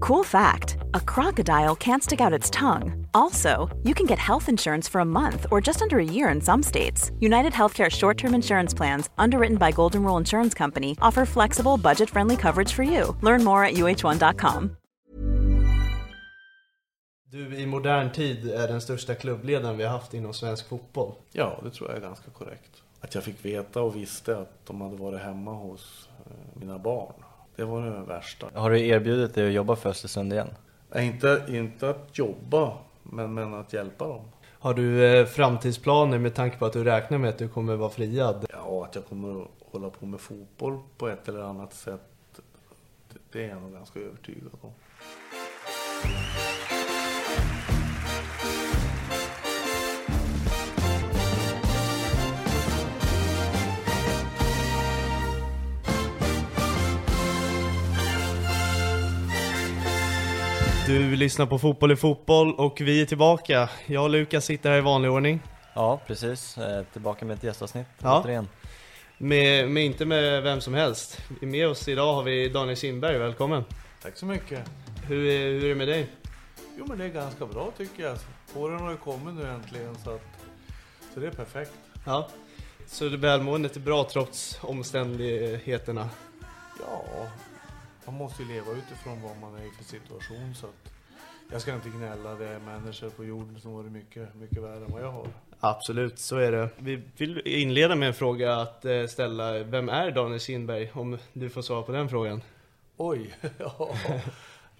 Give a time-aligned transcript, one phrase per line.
[0.00, 3.06] Cool fact a crocodile can't stick out its tongue.
[3.14, 6.40] Also, you can get health insurance for a month or just under a year in
[6.40, 7.10] some states.
[7.20, 12.10] United Healthcare short term insurance plans, underwritten by Golden Rule Insurance Company, offer flexible, budget
[12.10, 13.16] friendly coverage for you.
[13.22, 14.76] Learn more at uh1.com.
[17.30, 21.14] Du i modern tid är den största klubbledaren vi har haft inom svensk fotboll.
[21.32, 22.82] Ja, det tror jag är ganska korrekt.
[23.00, 27.14] Att jag fick veta och visste att de hade varit hemma hos eh, mina barn.
[27.58, 28.46] Det var det värsta.
[28.54, 30.48] Har du erbjudit dig att jobba för Östersund igen?
[30.90, 34.20] Nej, Inte, inte att jobba, men, men att hjälpa dem.
[34.58, 37.90] Har du eh, framtidsplaner med tanke på att du räknar med att du kommer vara
[37.90, 38.46] friad?
[38.52, 42.00] Ja, att jag kommer att hålla på med fotboll på ett eller annat sätt.
[43.12, 44.70] det- Det är jag nog ganska övertygad om.
[60.88, 63.70] Du lyssnar på Fotboll i fotboll och vi är tillbaka.
[63.86, 65.40] Jag och Lukas sitter här i vanlig ordning.
[65.74, 66.58] Ja, precis.
[66.58, 68.20] Eh, Tillbaka med ett gästavsnitt Ja.
[68.20, 68.48] återigen.
[69.18, 71.20] Med, med, inte med vem som helst.
[71.40, 73.64] Med oss idag har vi Daniel Kindberg, välkommen.
[74.02, 74.70] Tack så mycket.
[75.06, 76.06] Hur är, hur är det med dig?
[76.78, 78.16] Jo, men det är ganska bra tycker jag.
[78.54, 80.22] Våren har ju kommit nu äntligen så att
[81.14, 81.72] så det är perfekt.
[82.06, 82.28] Ja.
[82.86, 86.08] Så det välmåendet är bra trots omständigheterna?
[86.80, 87.04] Ja,
[88.08, 90.92] man måste ju leva utifrån vad man är i för situation så att
[91.50, 92.34] jag ska inte gnälla.
[92.34, 95.26] Det är människor på jorden som har det mycket, mycket värre än vad jag har.
[95.60, 96.68] Absolut, så är det.
[96.78, 99.52] Vi vill inleda med en fråga att eh, ställa.
[99.58, 100.90] Vem är Daniel Kindberg?
[100.94, 102.42] Om du får svara på den frågan.
[102.96, 103.90] Oj, ja.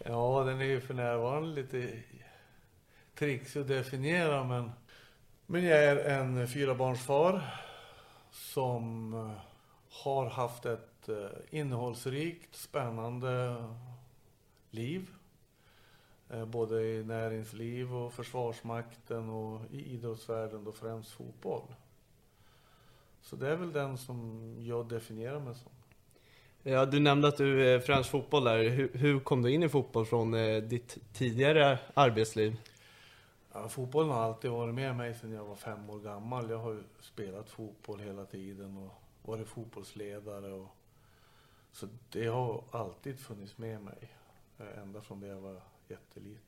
[0.04, 1.92] ja, den är ju för närvarande lite
[3.18, 4.70] trixig att definiera men,
[5.46, 7.42] men jag är en fyrabarnsfar
[8.30, 9.42] som eh,
[10.04, 13.64] har haft ett eh, innehållsrikt, spännande
[14.70, 15.10] liv.
[16.30, 21.74] Eh, Både i näringsliv och försvarsmakten och i idrottsvärlden då främst fotboll.
[23.22, 25.70] Så det är väl den som jag definierar mig som.
[26.62, 28.68] Ja, du nämnde att du är främst fotboll där.
[28.68, 32.56] Hur, hur kom du in i fotboll från eh, ditt tidigare arbetsliv?
[33.52, 36.50] Ja, fotbollen har alltid varit med mig sedan jag var fem år gammal.
[36.50, 40.52] Jag har ju spelat fotboll hela tiden och varit fotbollsledare.
[40.52, 40.68] Och,
[41.72, 44.14] så det har alltid funnits med mig.
[44.58, 46.42] eh, Ända från det jag var jätteliten.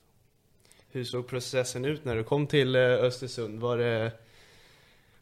[0.89, 3.61] Hur såg processen ut när du kom till eh, Östersund?
[3.61, 4.13] Var det,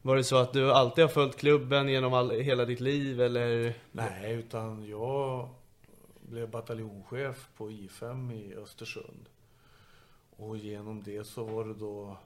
[0.03, 3.75] var det så att du alltid har följt klubben genom all, hela ditt liv eller?
[3.93, 5.49] Nej, utan jag
[6.21, 9.29] blev bataljonschef på I5 i Östersund.
[10.37, 12.17] Och genom det så var det då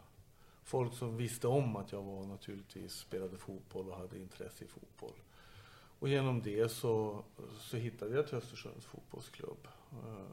[0.65, 5.15] folk som visste om att jag var naturligtvis spelade fotboll och hade intresse i fotboll.
[6.03, 7.23] Och genom det så,
[7.59, 9.69] så hittade jag till Östersunds fotbollsklubb.
[9.93, 10.27] Eh,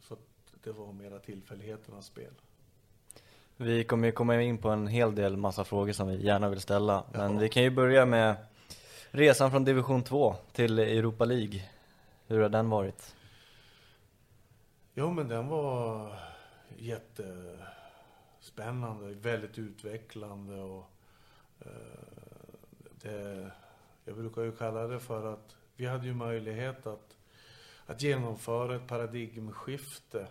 [0.00, 0.20] Så att
[0.64, 2.32] det var mera tillfälligheternas spel.
[3.56, 6.60] Vi kommer ju komma in på en hel del massa frågor som vi gärna vill
[6.60, 7.04] ställa.
[7.12, 7.38] Men Ja.
[7.38, 8.36] vi kan ju börja med
[9.10, 11.62] resan från division 2 till Europa League.
[12.26, 13.14] Hur har den varit?
[14.94, 16.12] Jo, men den var
[16.78, 20.84] jättespännande, väldigt utvecklande och
[21.60, 21.66] eh,
[23.02, 23.50] det,
[24.04, 27.16] jag brukar ju kalla det för att vi hade ju möjlighet att,
[27.86, 30.26] att genomföra ett paradigmskifte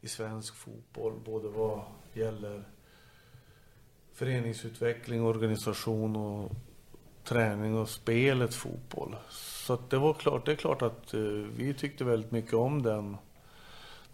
[0.00, 1.80] i svensk fotboll, både vad
[2.12, 2.64] gäller
[4.12, 6.52] föreningsutveckling, organisation och
[7.24, 9.16] träning och spelet fotboll.
[9.30, 11.20] Så att det var klart, det är klart att eh,
[11.56, 13.16] vi tyckte väldigt mycket om den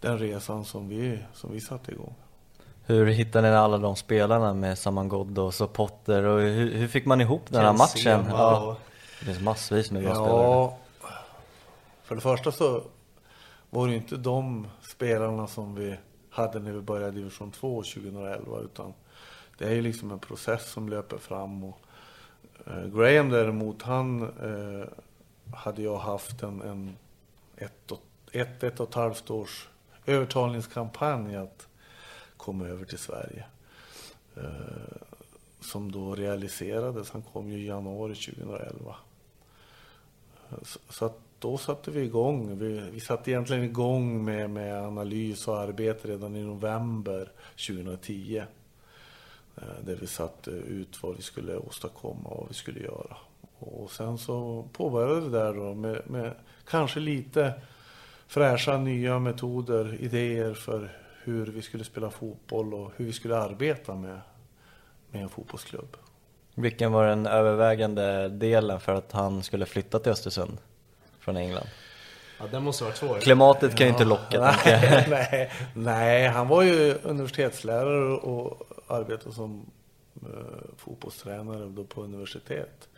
[0.03, 2.15] den resan som vi, som vi satte igång.
[2.93, 7.07] Hur hittade ni alla de spelarna med Saman Ghoddos och Potter och hur, hur fick
[7.07, 8.25] man ihop den här matchen?
[8.25, 8.77] Sema Ja,
[9.19, 10.43] det finns massvis med bra spelare.
[10.43, 10.79] Ja,
[12.03, 12.83] för det första så
[13.71, 15.97] var det inte de spelarna som vi
[16.31, 18.93] hade när vi började division 2 2011 utan
[19.59, 21.65] det är ju liksom en process som löper fram.
[21.65, 21.79] Och,
[22.67, 24.89] eh, Graham däremot, han eh,
[25.55, 26.97] hade jag haft en, en
[27.57, 28.03] ett, och,
[28.33, 29.69] ett, ett och ett halvt års
[30.07, 31.67] övertalningskampanj att
[32.43, 33.45] kom över till Sverige.
[34.37, 34.43] Eh,
[35.61, 37.11] som då realiserades.
[37.11, 38.97] Han kom ju i januari 2011.
[40.51, 42.59] Eh, så, så att då satte vi igång.
[42.59, 47.33] Vi, vi satte egentligen igång med, med analys och arbete redan i november
[47.67, 48.43] 2010.
[49.57, 53.17] Eh, där vi satte ut vad vi skulle åstadkomma och vad vi skulle göra.
[53.59, 56.35] Och sen så påbörjade det där då med, med
[56.67, 57.53] kanske lite
[58.27, 63.95] fräscha nya metoder, idéer för hur vi skulle spela fotboll och hur vi skulle arbeta
[63.95, 64.21] med,
[65.11, 65.97] med en fotbollsklubb.
[66.55, 70.59] Vilken var den övervägande delen för att han skulle flytta till Östersund
[71.19, 71.67] från England?
[72.39, 73.19] Ja, den måste vara svår.
[73.19, 74.41] Klimatet kan ju inte locka,
[74.71, 79.71] nej, nej, nej, han var ju universitetslärare och arbetade som
[80.23, 80.29] uh,
[80.77, 82.89] fotbollstränare då på universitet.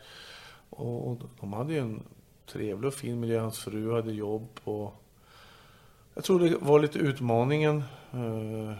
[0.69, 2.03] Och, och de hade ju en
[2.45, 3.39] trevlig och fin miljö.
[3.39, 5.04] Hans fru hade jobb och
[6.15, 7.83] jag tror det var lite utmaningen.
[8.13, 8.73] Eh,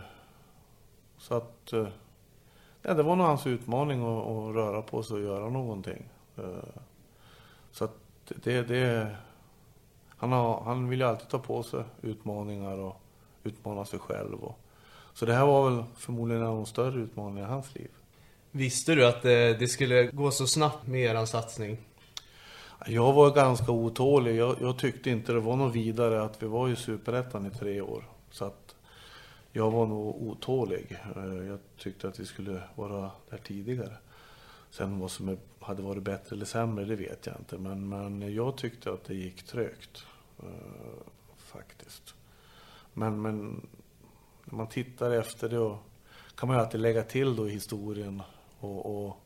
[1.18, 1.88] så att eh,
[2.82, 6.10] ja, det var nog hans utmaning att, att röra på sig och göra någonting.
[6.38, 6.82] Eh,
[7.72, 7.98] så att
[8.44, 9.16] det, det
[10.10, 13.02] han, har, han vill ju alltid ta på sig utmaningar och
[13.44, 14.44] utmana sig själv.
[14.44, 14.60] Och,
[15.14, 17.92] så det här var väl förmodligen en av de större utmaningarna i hans liv.
[18.52, 21.78] Visste du att det, det skulle gå så snabbt med er satsning?
[22.86, 24.36] Jag var ganska otålig.
[24.36, 27.82] Jag, jag, tyckte inte det var något vidare att vi var i Superettan i tre
[27.82, 28.10] år.
[28.32, 28.76] Så att
[29.52, 30.98] jag var nog otålig.
[31.16, 33.98] Eh, jag tyckte att vi skulle vara där tidigare.
[34.70, 37.58] Sen vad som hade varit bättre eller sämre, det vet jag inte.
[37.58, 40.06] Men, men jag tyckte att det gick trögt.
[40.44, 40.50] Uh,
[41.38, 42.16] faktiskt.
[42.94, 43.68] Men, men
[44.46, 45.78] när man tittar efter det
[46.36, 48.22] kan man ju alltid lägga till då i historien.
[48.60, 49.18] Och, och,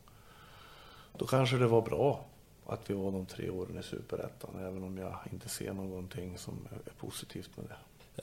[1.18, 2.26] då kanske det var bra
[2.70, 4.50] att vi var de tre åren i Superettan.
[4.60, 7.76] Även om jag inte ser någonting som är positivt med det.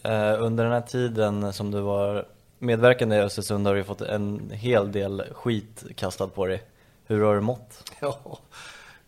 [0.08, 2.26] Uh, under den här tiden som du var
[2.58, 6.62] medverkande i Östersund har du fått en hel del skit kastad på dig.
[7.04, 7.92] Hur har du mått?
[8.00, 8.38] Ja,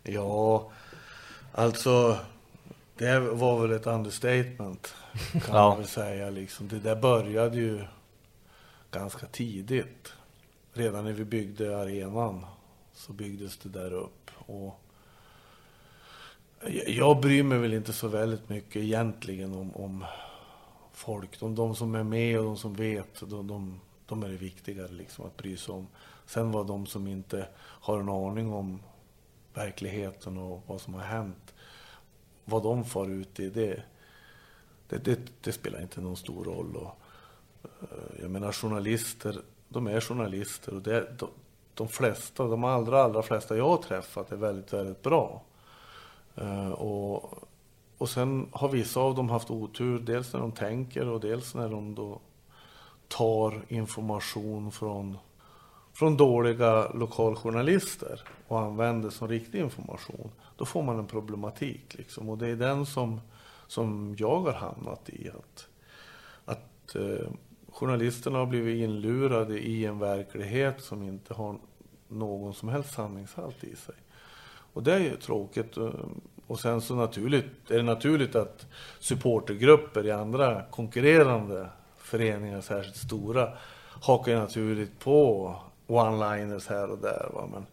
[0.02, 0.70] ja
[1.52, 2.18] alltså
[2.98, 4.94] det var väl ett understatement
[5.32, 5.68] kan ja.
[5.68, 6.30] man väl säga.
[6.30, 6.68] Liksom.
[6.68, 7.84] Det där började ju
[8.90, 10.12] ganska tidigt.
[10.72, 12.46] Redan när vi byggde arenan
[12.94, 14.30] så byggdes det där upp.
[14.46, 14.80] Och
[16.86, 20.04] jag bryr mig väl inte så väldigt mycket egentligen om, om
[20.92, 21.40] folk.
[21.40, 24.92] De, de som är med och de som vet, de, de, de är det viktigare
[24.92, 25.86] liksom att bry sig om.
[26.26, 28.80] Sen var de som inte har en aning om
[29.54, 31.54] verkligheten och vad som har hänt,
[32.44, 33.82] vad de far ut i, det,
[34.88, 36.76] det, det, det spelar inte någon stor roll.
[36.76, 36.98] Och,
[37.62, 41.28] eh, jag menar journalister, de är journalister och det, de,
[41.74, 45.42] de flesta, de allra, allra flesta jag har träffat är väldigt, väldigt bra.
[46.40, 47.34] Eh, och,
[47.98, 51.68] och sen har vissa av dem haft otur, dels när de tänker och dels när
[51.68, 52.20] de då
[53.08, 55.18] tar information från
[55.98, 61.94] från dåliga lokaljournalister och använder som riktig information, då får man en problematik.
[61.98, 62.28] Liksom.
[62.28, 63.20] Och det är den som,
[63.66, 65.30] som jag har hamnat i.
[65.30, 65.68] Att,
[66.44, 67.28] att eh,
[67.72, 71.56] journalisterna har blivit inlurade i en verklighet som inte har
[72.08, 73.94] någon som helst sanningshalt i sig.
[74.78, 75.76] Och det är ju tråkigt.
[75.76, 75.90] Eh,
[76.46, 78.66] och sen så naturligt, är det naturligt att
[79.00, 83.52] supportergrupper i andra konkurrerande föreningar, särskilt stora,
[84.02, 85.54] hakar naturligt på
[85.86, 87.30] one-liners här och där.
[87.34, 87.48] Va?
[87.52, 87.66] Men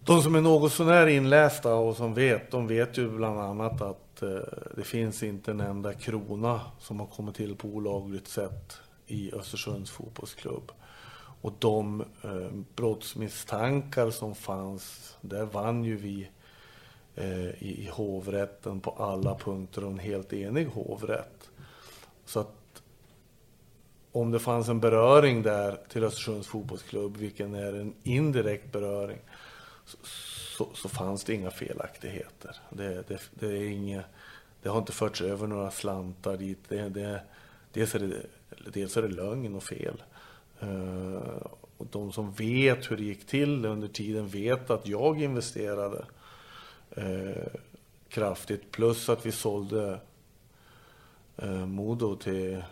[0.00, 4.22] de som är något sånär inlästa och som vet, de vet ju bland annat att
[4.22, 4.28] eh,
[4.76, 9.90] det finns inte en enda krona som har kommit till på olagligt sätt i Östersunds
[9.90, 10.72] fotbollsklubb.
[11.42, 16.28] Och de eh, brottsmisstankar som fanns, där vann ju vi
[17.14, 21.50] eh, i, i hovrätten på alla punkter och en helt enig hovrätt.
[22.24, 22.82] Så att
[24.12, 29.18] om det fanns en beröring där till Östersunds fotbollsklubb, vilken är en indirekt beröring,
[29.84, 29.96] så,
[30.56, 32.56] så, så fanns det inga felaktigheter.
[32.70, 34.04] Det, det, det, är inga,
[34.62, 36.58] det har inte förts över några slantar dit.
[36.68, 37.22] Det, det,
[37.72, 38.26] dels, är det,
[38.72, 40.02] dels är det lögn och fel.
[40.62, 46.04] Eh, och de som vet hur det gick till under tiden vet att jag investerade
[46.90, 47.52] eh,
[48.08, 48.70] kraftigt.
[48.70, 50.00] Plus att vi sålde
[51.36, 52.64] eh, Modo till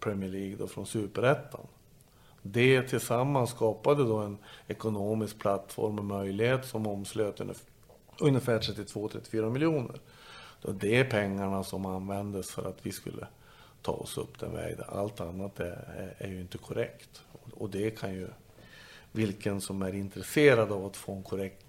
[0.00, 1.66] Premier League då från superettan.
[2.42, 7.40] Det tillsammans skapade då en ekonomisk plattform och möjlighet som omslöt
[8.18, 10.00] ungefär 32-34 miljoner.
[10.62, 13.26] Det är pengarna som användes för att vi skulle
[13.82, 14.84] ta oss upp den vägen.
[14.88, 17.22] Allt annat är, är, ju inte korrekt.
[17.54, 18.28] Och, det kan ju
[19.12, 21.66] vilken som är intresserad av att få en korrekt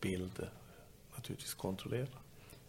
[0.00, 0.46] bild
[1.16, 2.06] naturligtvis kontrollera.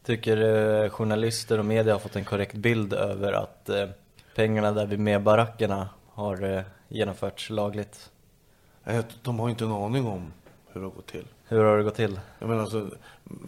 [0.04, 3.90] Tycker eh, journalister och media har fått en korrekt bild över att eh,
[4.36, 8.12] pengarna där vid med barackerna har eh, genomförts lagligt?
[8.84, 10.34] Nej, De har inte en aning om
[10.68, 11.28] hur det har gått till.
[11.48, 12.20] Hur har det gått till?
[12.40, 12.90] Jag menar alltså,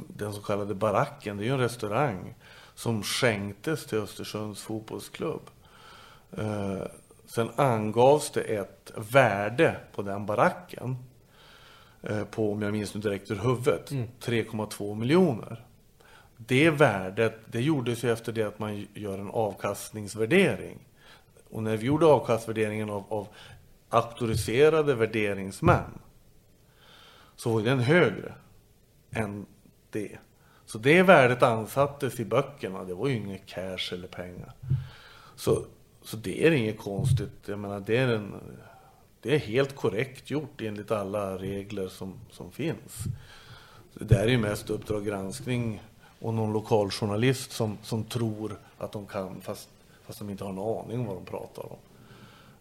[0.07, 2.35] den så kallade baracken, det är ju en restaurang
[2.75, 5.50] som skänktes till Östersunds fotbollsklubb.
[6.38, 6.82] Eh,
[7.25, 10.98] sen angavs det ett värde på den baracken
[12.01, 15.65] eh, på, om jag minns nu direkt ur huvudet, 3,2 miljoner.
[16.38, 20.79] Det värdet, det gjordes ju efter det att man gör en avkastningsvärdering.
[21.50, 23.27] Och när vi gjorde avkastvärderingen av, av
[23.89, 26.00] auktoriserade värderingsmän
[27.36, 28.34] så var den högre
[29.12, 29.46] än
[29.89, 30.17] det.
[30.65, 34.53] Så det värdet ansattes i böckerna, det var ju inget cash eller pengar.
[35.36, 35.65] Så,
[36.01, 38.34] så det är inget konstigt, jag menar det är, en,
[39.22, 43.03] det är helt korrekt gjort enligt alla regler som, som finns.
[43.93, 45.81] Det där är ju mest Uppdrag granskning
[46.19, 49.69] och någon lokaljournalist som, som tror att de kan fast,
[50.05, 51.77] fast de inte har en aning om vad de pratar om.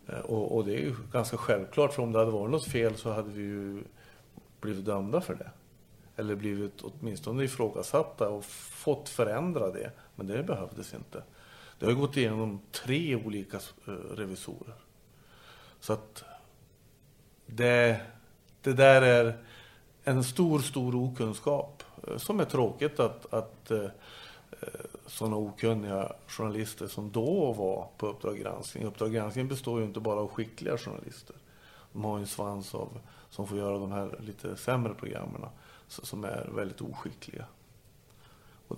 [0.08, 2.96] Eh, och, och det är ju ganska självklart, för om det hade varit något fel
[2.96, 3.82] så hade vi ju
[4.60, 5.50] blivit dömda för det.
[6.16, 9.90] Eller blivit åtminstone ifrågasatta och fått förändra det.
[10.16, 11.22] Men det behövdes inte.
[11.78, 14.74] Det har ju gått igenom tre olika eh, revisorer.
[15.80, 16.24] Så att
[17.46, 18.00] det,
[18.62, 19.36] det där är
[20.04, 21.82] en stor, stor okunskap.
[22.08, 23.88] Eh, som är tråkigt att, att eh,
[25.06, 28.84] sådana okunniga journalister som då var på Uppdrag granskning.
[28.84, 31.36] Uppdrag granskning består ju inte bara av skickliga journalister.
[31.92, 35.44] De har ju en svans av, som får göra de här lite sämre programmen
[35.88, 37.44] som är väldigt oskickliga.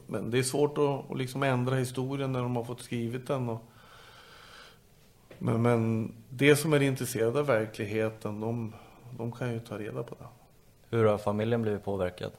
[0.07, 3.49] Men det är svårt att, att liksom ändra historien när de har fått skrivit den.
[3.49, 3.63] Och,
[5.39, 8.75] men, men det som är intresserade av verkligheten, de,
[9.19, 10.27] de kan ju ta reda på det.
[10.97, 12.33] Hur har familjen blivit påverkad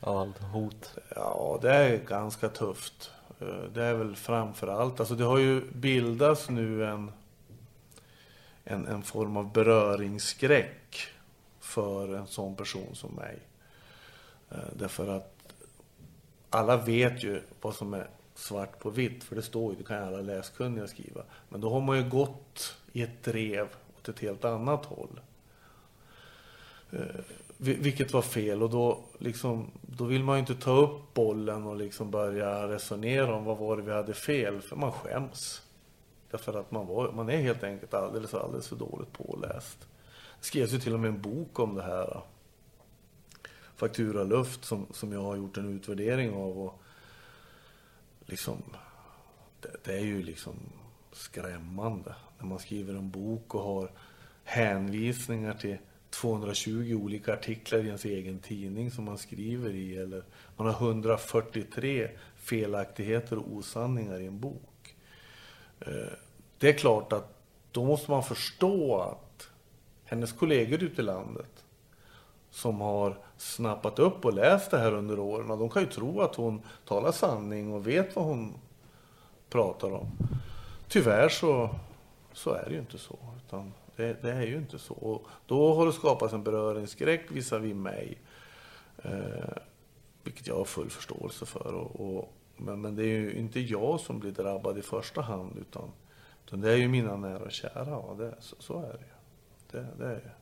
[0.00, 0.94] av allt hot?
[1.16, 3.10] Ja, det är ganska tufft.
[3.40, 7.12] Eh, Det är väl framför allt, alltså det har ju bildats nu en,
[8.64, 10.96] en, en form av beröringsskräck
[11.60, 13.38] för en sån person som mig.
[14.50, 15.54] Eh, därför att
[16.50, 19.96] alla vet ju vad som är svart på vitt, för det står ju, det kan
[19.96, 21.22] ju alla läskunniga skriva.
[21.48, 25.20] Men då har man ju gått i ett drev åt ett helt annat håll.
[26.90, 27.20] Eh,
[27.58, 31.76] vilket var fel och då, liksom, då vill man ju inte ta upp bollen och
[31.76, 35.62] liksom börja resonera om vad var det vi hade fel, för man skäms.
[36.30, 39.78] Därför att man, var, man är helt enkelt alldeles, alldeles för dåligt påläst.
[40.40, 42.22] Det skrevs ju till och med en bok om det här.
[43.78, 46.58] Fakturaluft som, som jag har gjort en utvärdering av.
[46.58, 46.82] Och
[48.26, 48.62] liksom,
[49.60, 50.54] det, det är ju liksom
[51.12, 53.90] skrämmande när man skriver en bok och har
[54.44, 55.78] hänvisningar till
[56.10, 59.96] 220 olika artiklar i ens egen tidning som man skriver i.
[59.96, 60.22] Eller
[60.56, 64.96] man har 143 felaktigheter och osanningar i en bok.
[65.80, 66.12] Eh,
[66.58, 67.34] det är klart att
[67.72, 69.50] då måste man förstå att
[70.04, 71.64] hennes kollegor ute i landet
[72.58, 76.34] som har snappat upp och läst det här under åren, de kan ju tro att
[76.34, 78.54] hon talar sanning och vet vad hon
[79.50, 80.06] pratar om.
[80.88, 81.70] Tyvärr så,
[82.32, 83.18] så är det ju inte så.
[83.46, 84.94] Utan det, det är ju inte så.
[84.94, 88.18] Och då har det skapats en beröringsskräck visavi mig.
[89.02, 89.56] Eh,
[90.22, 91.74] vilket jag har full förståelse för.
[91.74, 95.58] Och, och, men, men det är ju inte jag som blir drabbad i första hand.
[95.60, 95.90] Utan,
[96.46, 97.96] utan det är ju mina nära och kära.
[97.96, 99.14] Och det, så, så är det ju.
[99.70, 100.37] Det, det är ju.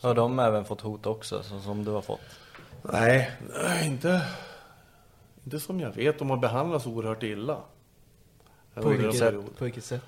[0.00, 2.40] Har de även fått hot också, så som du har fått?
[2.82, 3.30] Nej,
[3.62, 4.22] nej, inte,
[5.44, 6.18] inte som jag vet.
[6.18, 7.60] De har behandlats oerhört illa.
[8.74, 9.56] På vilket, period.
[9.58, 10.02] på vilket sätt?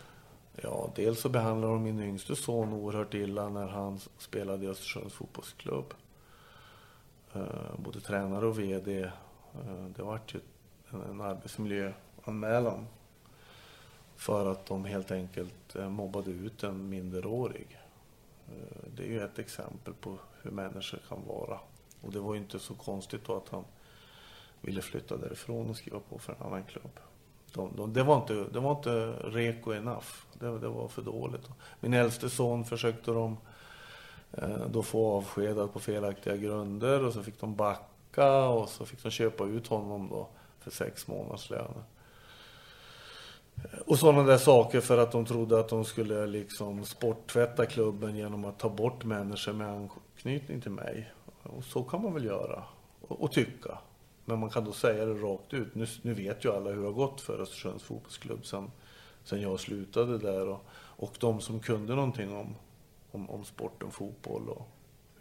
[0.62, 5.14] Ja, dels så behandlade de min yngste son oerhört illa när han spelade i Östersunds
[5.14, 5.95] fotbollsklubb.
[7.35, 7.43] Eh,
[7.76, 9.02] både tränare och VD.
[9.02, 9.11] Eh,
[9.97, 10.40] det vart ju
[10.90, 12.87] en, en arbetsmiljöanmälan.
[14.16, 17.78] För att de helt enkelt eh, mobbade ut en minderårig.
[18.48, 21.58] Eh, det är ju ett exempel på hur människor kan vara.
[22.00, 23.64] Och det var ju inte så konstigt då att han
[24.60, 27.00] ville flytta därifrån och skriva på för en annan klubb.
[27.52, 30.06] De, de, det, var inte, det var inte reko enough.
[30.32, 31.48] Det, det var för dåligt.
[31.80, 33.36] Min äldste son försökte de
[34.32, 39.02] eh, då få avskedad på felaktiga grunder och så fick de backa och så fick
[39.02, 40.28] de köpa ut honom då
[40.60, 41.84] för sex månaders löner.
[43.86, 48.44] Och sådana där saker för att de trodde att de skulle liksom sporttvätta klubben genom
[48.44, 51.12] att ta bort människor med anknytning till mig.
[51.42, 52.64] Och så kan man väl göra
[53.00, 53.78] och, och tycka.
[54.25, 55.75] Men man kan då säga det rakt ut.
[55.75, 58.70] Nu, nu vet ju alla hur det har gått för Östersunds fotbollsklubb sen,
[59.25, 60.48] sen jag slutade där.
[60.48, 62.54] Och, och de som kunde någonting om,
[63.10, 64.68] om, om sporten fotboll och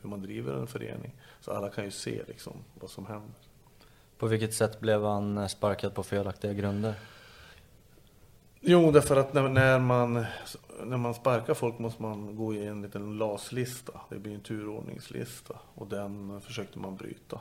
[0.02, 1.12] hur man driver en förening.
[1.42, 3.36] Så alla kan ju se liksom vad som händer.
[4.18, 6.96] På vilket sätt blev han sparkad på felaktiga grunder?
[8.68, 10.26] Jo, därför att när, när, man,
[10.84, 13.94] när man sparkar folk måste man gå i en liten LAS-lista.
[14.10, 17.40] Det blir en turordningslista och den försökte man bryta.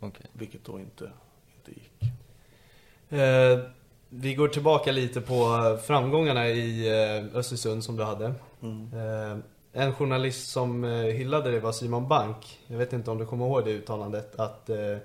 [0.00, 0.26] Okej.
[0.32, 1.10] Vilket då inte,
[1.56, 2.12] inte gick.
[3.08, 3.58] Eh,
[4.08, 8.26] vi går tillbaka lite på framgångarna i eh, Östersund som du hade.
[8.26, 9.38] Eh,
[9.72, 12.60] en journalist som eh, hyllade dig var Simon Bank.
[12.66, 14.96] Jag vet inte om du kommer ihåg det uttalandet att eh,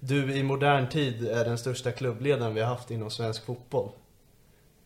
[0.00, 3.90] du i modern tid är den största klubbledaren vi har haft inom svensk fotboll.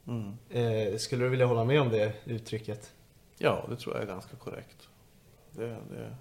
[0.06, 0.32] Mm.
[0.50, 2.92] Eh, skulle du vilja hålla med om det uttrycket?
[3.38, 4.88] Ja, det tror jag är ganska korrekt.
[5.50, 6.16] Det, det.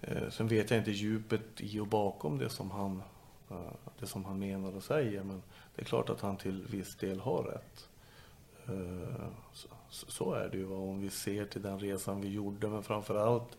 [0.00, 3.02] Eh, sen vet jag inte djupet i och bakom det som han,
[3.50, 5.42] eh, det som han menar och säger, men
[5.74, 7.88] det är klart att han till viss del har rätt.
[8.66, 9.68] Eh, så,
[10.10, 13.14] så är det ju va, om vi ser till den resan vi gjorde, men framför
[13.14, 13.58] allt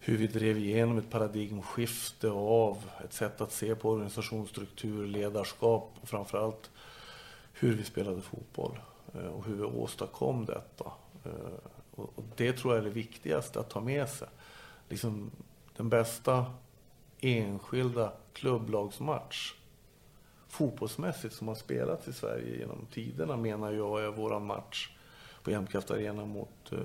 [0.00, 6.08] hur vi drev igenom ett paradigmskifte av ett sätt att se på organisationsstruktur, ledarskap och
[6.08, 6.70] framför allt
[7.58, 8.78] hur vi spelade fotboll
[9.14, 10.92] eh, och hur vi åstadkom detta.
[11.24, 14.28] Eh, och det tror jag är det viktigaste att ta med sig.
[14.88, 15.30] Liksom
[15.76, 16.46] den bästa
[17.20, 19.54] enskilda klubblagsmatch
[20.48, 24.90] fotbollsmässigt som har spelats i Sverige genom tiderna menar jag är våran match
[25.42, 26.78] på Jämtkraft Arena mot eh,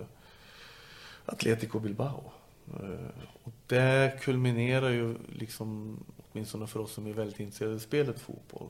[1.26, 2.32] Atletico Bilbao.
[2.80, 5.98] Eh, och det kulminerar ju liksom,
[6.32, 8.70] åtminstone för oss som är väldigt intresserade av spelet fotboll.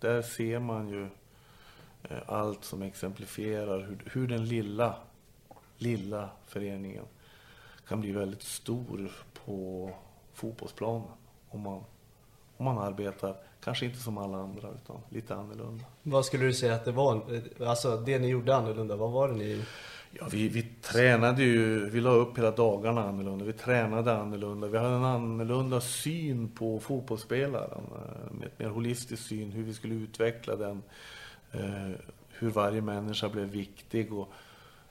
[0.00, 1.08] Där ser man ju
[2.02, 4.94] eh, allt som exemplifierar hur, hur den lilla,
[5.78, 7.04] lilla föreningen
[7.88, 9.10] kan bli väldigt stor
[9.44, 9.90] på
[10.34, 11.08] fotbollsplanen.
[11.48, 11.84] Om man,
[12.56, 15.84] om man arbetar, kanske inte som alla andra, utan lite annorlunda.
[16.02, 17.22] Vad skulle du säga att det var,
[17.66, 19.64] alltså det ni gjorde annorlunda, vad var det ni...
[20.20, 24.78] Ja, vi, vi tränade ju, vi la upp hela dagarna annorlunda, vi tränade annorlunda, vi
[24.78, 30.56] hade en annorlunda syn på fotbollsspelaren, eh, ett mer holistisk syn, hur vi skulle utveckla
[30.56, 30.82] den,
[31.52, 31.90] eh,
[32.28, 34.32] hur varje människa blev viktig och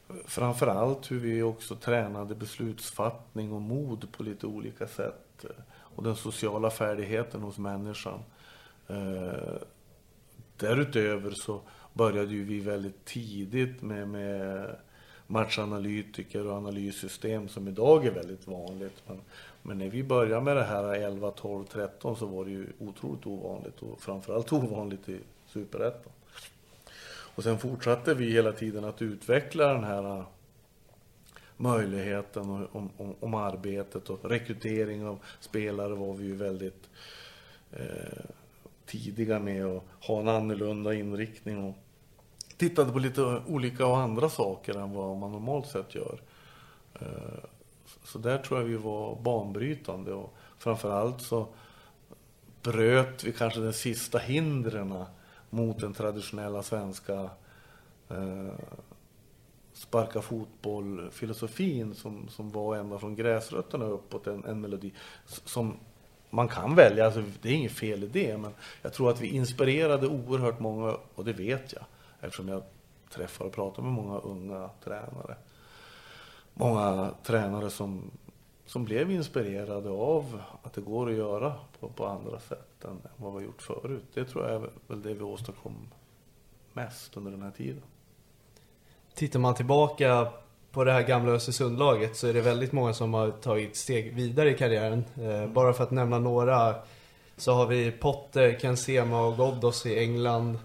[0.09, 6.03] eh, framför allt hur vi också tränade beslutsfattning och mod på lite olika sätt och
[6.03, 8.19] den sociala färdigheten hos människan.
[10.57, 11.61] Därutöver så
[11.93, 14.75] började ju vi väldigt tidigt med, med
[15.27, 19.03] matchanalytiker och analyssystem som idag är väldigt vanligt.
[19.07, 19.21] Men,
[19.61, 23.27] men när vi började med det här 11, 12, 13 så var det ju otroligt
[23.27, 26.11] ovanligt och framförallt ovanligt i Superettan.
[27.37, 30.25] Och sen fortsatte vi hela tiden att utveckla den här äh,
[31.57, 36.89] möjligheten och, om, om, om arbetet och rekrytering av spelare var vi ju väldigt
[37.71, 38.25] eh,
[38.85, 41.75] tidiga med att ha en annorlunda inriktning och
[42.57, 46.19] tittade på lite olika och andra saker än vad man normalt sett gör.
[46.99, 47.39] Eh,
[48.03, 51.47] så där tror jag vi var banbrytande och framförallt så
[52.61, 55.05] bröt vi kanske de sista hindren
[55.49, 57.29] mot den traditionella svenska
[58.09, 58.53] eh,
[59.73, 64.91] sparka fotboll-filosofin som, som var ända från gräsrötterna uppåt en, en melodi
[65.25, 65.73] som
[66.29, 69.27] man kan välja, alltså det är inget fel i det, men jag tror att vi
[69.27, 71.83] inspirerade oerhört många, och det vet jag
[72.21, 72.63] eftersom jag
[73.09, 75.35] träffar och pratar med många unga tränare.
[76.53, 78.11] Många tränare som,
[78.65, 83.33] som blev inspirerade av att det går att göra på, på andra sätt än vad
[83.33, 84.05] vi har gjort förut.
[84.13, 85.87] Det tror jag är väl det vi åstadkom
[86.73, 87.81] mest under den här tiden.
[89.13, 90.27] Tittar man tillbaka
[90.71, 94.51] på det här gamla Östersundlaget så är det väldigt många som har tagit steg vidare
[94.51, 95.05] i karriären.
[95.21, 96.75] Eh, bara för att nämna några
[97.37, 100.59] så har vi Potter, Ken Sema och Ghoddos i England.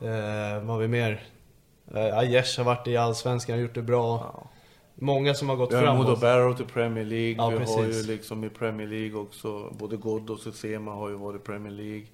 [0.00, 1.22] Eh, vad har vi mer?
[1.94, 4.42] Eh, Aiesh har varit i Allsvenskan och gjort det bra.
[4.94, 6.20] Många som har gått Vi har Modo framåt.
[6.20, 7.36] Barrow till Premier League.
[7.36, 8.06] Ja, vi har ju precis.
[8.06, 12.06] liksom i Premier League också, både Ghoddos och Sema har ju varit i Premier League.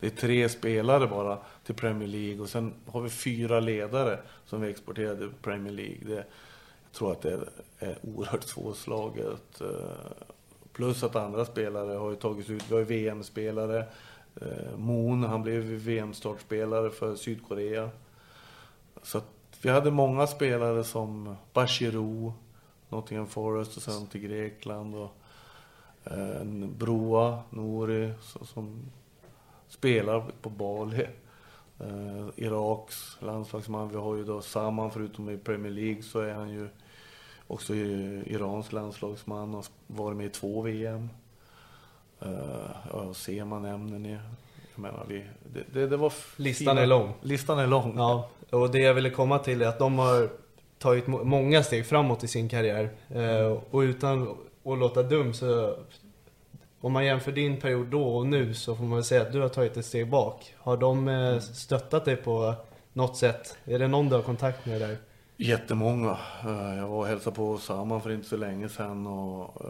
[0.00, 4.60] Det är tre spelare bara till Premier League och sen har vi fyra ledare som
[4.60, 5.98] vi exporterade till Premier League.
[6.06, 9.60] Det, jag tror att det är, är oerhört svårslaget.
[9.60, 9.66] Eh,
[10.72, 12.64] Plus att andra spelare har ju tagits ut.
[12.68, 13.84] Vi har ju VM-spelare.
[14.40, 17.90] Eh, Moon, han blev VM-startspelare för Sydkorea.
[19.02, 19.26] Så att
[19.62, 22.32] vi hade många spelare som Bachirou,
[22.88, 24.94] Nottingham Forest och sen till Grekland.
[24.94, 25.10] Och
[26.04, 28.80] eh, en Broa, Nouri, så- som
[29.68, 31.06] spelar på Bali.
[31.80, 33.88] Eh, Iraks landslagsman.
[33.88, 36.68] Vi har ju då Saman, förutom i Premier League så är han ju
[37.46, 41.08] också Irans landslagsman och varit med i två VM.
[42.26, 42.32] Uh,
[42.92, 44.18] ja, Sema nämner ni.
[44.74, 45.24] menar vi.
[45.54, 47.12] Det, det, det var Listan är lång.
[47.22, 47.94] Listan är lång.
[47.96, 50.28] Ja, och det jag ville komma till är att de har
[50.78, 52.90] tagit må- många steg framåt i sin karriär.
[53.08, 54.22] Eh, och utan
[54.64, 55.76] att låta dum så...
[56.82, 59.40] Om man jämför din period då och nu så får man väl säga att du
[59.40, 60.54] har tagit ett steg bak.
[60.58, 62.54] Har de eh, stöttat dig på
[62.92, 63.56] något sätt?
[63.64, 64.96] Är det någon du har kontakt med där?
[65.36, 66.18] Jättemånga.
[66.44, 69.62] Eh, Jag var och hälsade på Saman för inte så länge sedan och...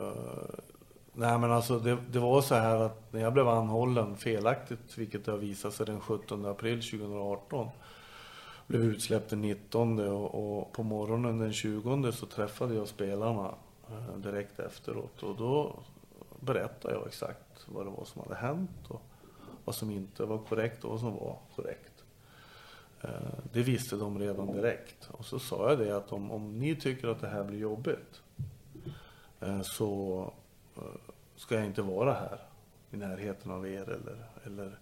[1.12, 5.25] Nej men alltså det, det var så här att när jag blev anhållen felaktigt, vilket
[5.25, 7.68] det har visat sig den 17 april 2018,
[8.66, 13.55] blev utsläppt den 19 och, och på morgonen den 20 så träffade jag spelarna
[13.88, 15.79] eh, direkt efteråt och då
[16.40, 19.03] berättade jag exakt vad det var som hade hänt och
[19.64, 22.05] vad som inte var korrekt och vad som var korrekt.
[23.01, 23.11] Eh,
[23.53, 25.11] det visste de redan direkt.
[25.11, 28.23] Och så sa jag det att om, om ni tycker att det här blir jobbigt
[29.40, 30.33] eh, så
[31.36, 32.38] ska jag inte vara här
[32.90, 34.78] i närheten av er eller, eller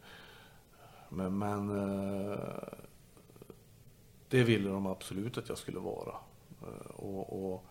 [1.09, 2.39] men, men eh,
[4.29, 6.15] det ville de absolut att jag skulle vara.
[6.63, 7.65] Eh, och, och,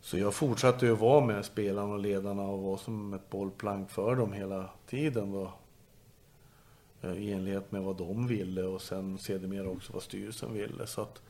[0.00, 4.16] så jag fortsatte ju vara med spelarna och ledarna och vara som ett bollplank för
[4.16, 5.52] dem hela tiden då.
[7.02, 10.86] Eh, I enlighet med vad de ville och sen sedermera också vad styrelsen ville.
[10.86, 11.22] Så, att,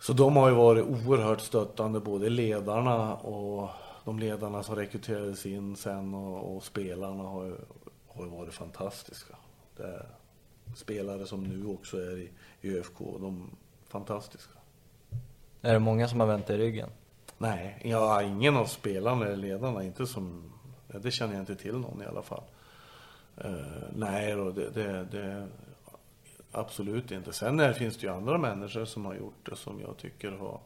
[0.00, 3.70] så de har ju varit oerhört stöttande, både ledarna och
[4.04, 7.56] de ledarna som rekryterades in sen och, och spelarna har ju,
[8.08, 9.36] har ju varit fantastiska.
[9.76, 10.06] Det
[10.76, 13.50] spelare som nu också är i, i ÖFK, de
[13.86, 14.58] är fantastiska.
[15.60, 16.88] Är det många som har vänt i ryggen?
[17.38, 20.52] Nej, ja, ingen av spelarna eller ledarna, inte som,
[20.88, 22.42] det känner jag inte till någon i alla fall.
[23.36, 23.52] Eh,
[23.96, 25.48] nej då, det, det, det,
[26.52, 27.32] absolut inte.
[27.32, 30.60] Sen är, finns det ju andra människor som har gjort det som jag tycker har,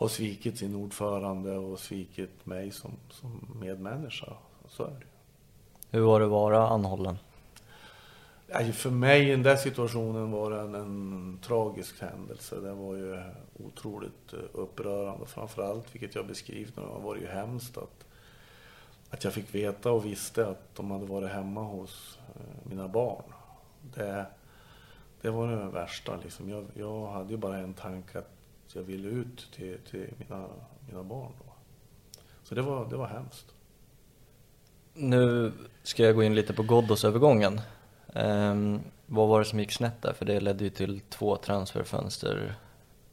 [0.00, 4.32] har svikit sin ordförande och svikit mig som, som medmänniska.
[4.68, 5.06] Så är det.
[5.90, 7.18] Hur var det att vara anhållen?
[8.46, 12.60] Nej, För mig i den där situationen var det en, en tragisk händelse.
[12.60, 13.22] Det var ju
[13.66, 15.26] otroligt eh, upprörande.
[15.26, 18.06] Framförallt, vilket jag beskrivit nu, var det ju hemskt att,
[19.10, 23.24] att jag fick veta och visste att de hade varit hemma hos eh, mina barn.
[23.94, 24.26] Det,
[25.20, 26.50] det var det värsta liksom.
[26.50, 28.39] Jag, jag hade ju bara en tanke att
[28.78, 30.48] jag ville ut till, till mina,
[30.88, 31.52] mina barn då.
[32.42, 33.46] Så det var, det var hemskt.
[34.94, 35.52] Nu
[35.82, 37.60] ska jag gå in lite på Ghoddos-övergången.
[38.14, 40.12] Ehm, vad var det som gick snett där?
[40.12, 42.54] För det ledde ju till två transferfönster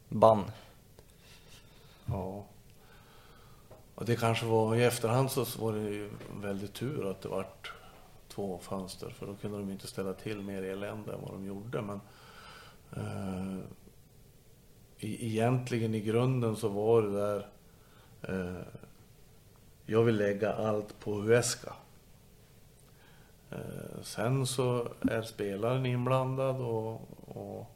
[0.10, 0.52] bann.
[2.06, 2.46] Ja.
[3.96, 6.10] Och det kanske var, i efterhand så var det ju
[6.41, 7.72] väldigt tur att det vart
[8.28, 11.82] två fönster, för då kunde de inte ställa till mer elände än vad de gjorde.
[11.82, 12.02] Men
[12.91, 13.63] i,
[15.00, 17.48] egentligen i grunden så var det där,
[18.22, 18.62] eh,
[19.86, 21.74] jag vill lägga allt på Huesca.
[23.52, 27.76] Eh, sen så är spelaren inblandad och, och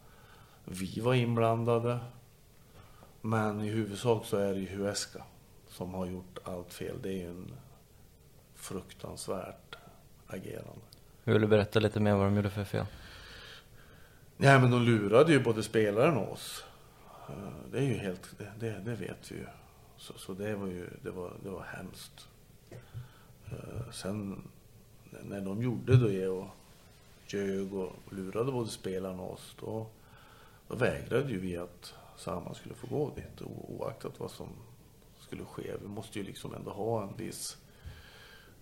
[0.66, 2.00] vi var inblandade.
[3.22, 5.24] Men i huvudsak så är det Huesca
[5.68, 6.96] som har gjort allt fel.
[7.02, 7.52] Det är ju en
[8.56, 9.76] fruktansvärt
[10.28, 10.82] agerande.
[11.24, 12.86] Vill du berätta lite mer vad de gjorde för fel?
[14.38, 16.64] Nej men de lurade ju både spelaren och oss.
[17.72, 19.46] Det är ju helt, det, det, det vet vi ju.
[19.98, 22.28] Så, så det var ju, det var, det var hemskt.
[23.46, 24.41] Eh, sen
[25.22, 26.48] när de gjorde det och
[27.28, 29.88] ljög och lurade både spelarna och oss, då,
[30.67, 34.48] då vägrade ju vi att Saman skulle få gå dit oaktat vad som
[35.20, 35.74] skulle ske.
[35.82, 37.58] Vi måste ju liksom ändå ha en viss,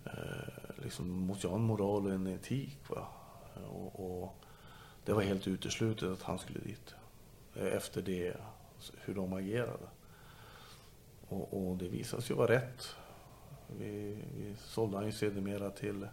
[0.05, 3.07] eh, liksom måste ju ha en moral och en etik va.
[3.69, 4.35] Och, och
[5.05, 6.95] det var helt uteslutet att han skulle dit.
[7.55, 8.37] Eh, efter det,
[8.97, 9.87] hur de agerade.
[11.29, 12.95] Och, och det visade sig ju vara rätt.
[13.77, 16.03] Vi, vi sålde han ju sedermera till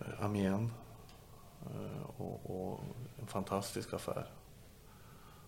[0.00, 0.72] eh, Amiens.
[1.60, 2.80] Eh, Och, och
[3.20, 4.26] en fantastisk affär.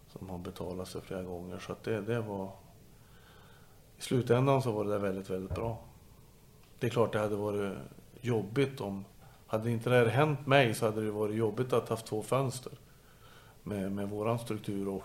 [0.08, 1.58] Som har betalat sig flera gånger.
[1.58, 2.50] Så att det, det var...
[3.98, 5.78] I slutändan så var det där väldigt, väldigt bra.
[6.78, 7.78] Det är klart det hade varit
[8.20, 9.04] jobbigt om...
[9.46, 12.22] Hade inte det här hänt mig så hade det varit jobbigt att ha haft två
[12.22, 12.72] fönster.
[13.62, 15.04] Med, med våran struktur och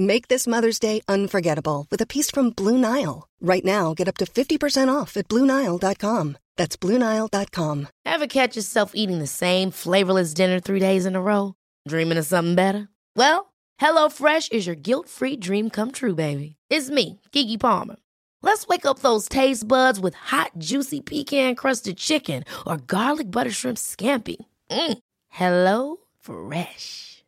[0.00, 3.28] Make this Mother's Day unforgettable with a piece from Blue Nile.
[3.40, 6.38] Right now, get up to 50% off at BlueNile.com.
[6.56, 7.88] That's BlueNile.com.
[8.04, 11.54] Ever catch yourself eating the same flavorless dinner three days in a row?
[11.88, 12.88] Dreaming of something better?
[13.16, 16.54] Well, HelloFresh is your guilt-free dream come true, baby.
[16.70, 17.96] It's me, Kiki Palmer.
[18.40, 23.78] Let's wake up those taste buds with hot, juicy pecan-crusted chicken or garlic butter shrimp
[23.78, 24.36] scampi.
[24.70, 24.98] Mm.
[25.28, 27.24] Hello Fresh.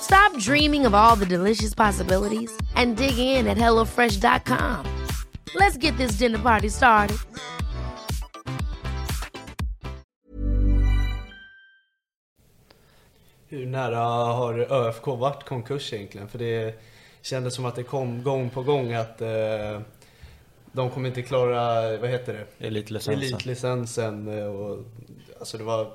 [0.00, 5.06] Stop dreaming of all the delicious possibilities and dig in at HelloFresh.com.
[5.54, 7.16] Let's get this dinner party started.
[13.48, 13.98] Hur nära
[14.32, 16.28] har ÖFK varit konkurs egentligen?
[16.28, 16.74] För det
[17.22, 19.80] kändes som att det kom gång på gång att eh,
[20.72, 22.66] de kommer inte klara, vad heter det?
[22.66, 23.14] Elitlicensen.
[23.14, 24.38] Elitlicensen.
[24.38, 24.78] eh, Och,
[25.38, 25.92] alltså det var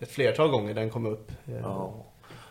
[0.00, 1.32] ett flertal gånger den kom upp.
[1.62, 1.94] Ja.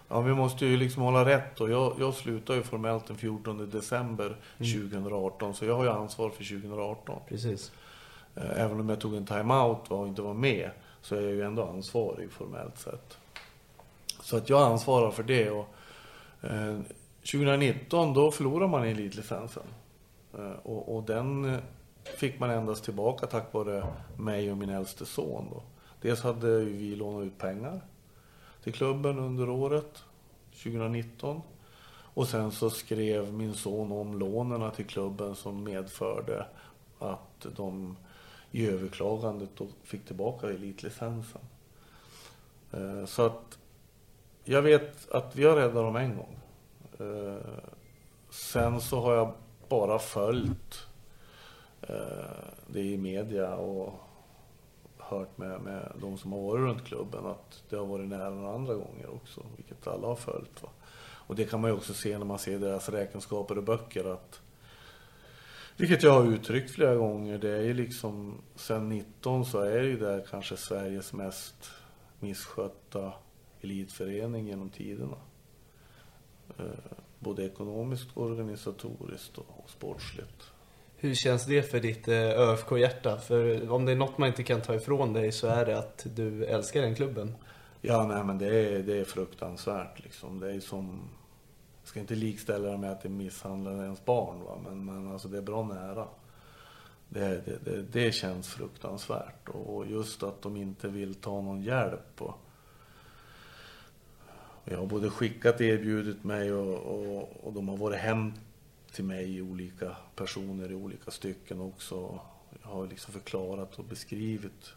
[0.10, 3.70] Ja, vi måste ju liksom hålla rätt och jag, jag slutar ju formellt den 14
[3.70, 7.20] december 2018 så jag har ju ansvar för 2018.
[7.28, 7.72] Precis.
[8.36, 10.70] Eh, Även om jag tog en timeout och inte var med
[11.02, 13.18] så är jag ju ändå ansvarig formellt sett.
[14.22, 15.68] Så att jag ansvarar för det och
[16.42, 16.80] eh,
[17.32, 19.64] 2019 då förlorar man elitlicensen.
[20.38, 21.60] Eh, och, och den eh,
[22.18, 23.84] fick man endast tillbaka tack vare
[24.18, 25.64] mig och min äldste son då.
[26.02, 27.82] Dels hade vi lånat ut pengar
[28.64, 30.04] till klubben under året
[30.52, 31.42] 2019.
[32.14, 36.46] Och sen så skrev min son om lånen till klubben som medförde
[37.00, 37.96] att de
[38.52, 41.42] i överklagandet då fick tillbaka elitlicensen.
[42.72, 43.58] Eh, så att
[44.44, 46.38] jag vet att vi har räddat dem en gång.
[47.00, 47.42] Eh,
[48.30, 49.34] sen så har jag
[49.70, 50.88] bara följt
[51.82, 51.96] eh,
[52.68, 53.94] det i media och
[55.10, 58.56] hört med, med de som har varit runt klubben att det har varit nära några
[58.56, 60.64] andra gånger också, vilket alla har följt.
[60.64, 60.70] Va?
[61.30, 64.42] Och det kan man ju också se när man ser deras räkenskaper och böcker att
[65.78, 69.88] vilket jag har uttryckt flera gånger, det är ju liksom sen 19 så är det
[69.88, 71.72] ju det kanske Sveriges mest
[72.20, 73.14] misskötta
[73.62, 75.18] elitförening genom tiderna.
[76.58, 76.66] Eh,
[77.20, 80.52] både ekonomiskt, organisatoriskt och sportsligt.
[81.02, 83.18] Hur känns det för ditt eh, ÖFK-hjärta?
[83.18, 86.08] För om det är något man inte kan ta ifrån dig så är det att
[86.16, 87.36] du älskar den klubben.
[87.82, 90.40] Ja, nej men det är, det är fruktansvärt liksom.
[90.40, 91.10] Det är som...
[91.82, 95.28] Jag ska inte likställa det med att det misshandlar ens barn va, men, men alltså
[95.28, 96.08] det är bra nära.
[97.10, 102.22] Det, det, det, det känns fruktansvärt och just att de inte vill ta någon hjälp.
[102.22, 102.40] Och,
[104.64, 108.49] och jag har både skickat erbjudit mig och, och, och de har varit hämt
[108.92, 112.20] till mig olika personer i olika stycken också.
[112.62, 114.74] Jag har liksom förklarat och beskrivit.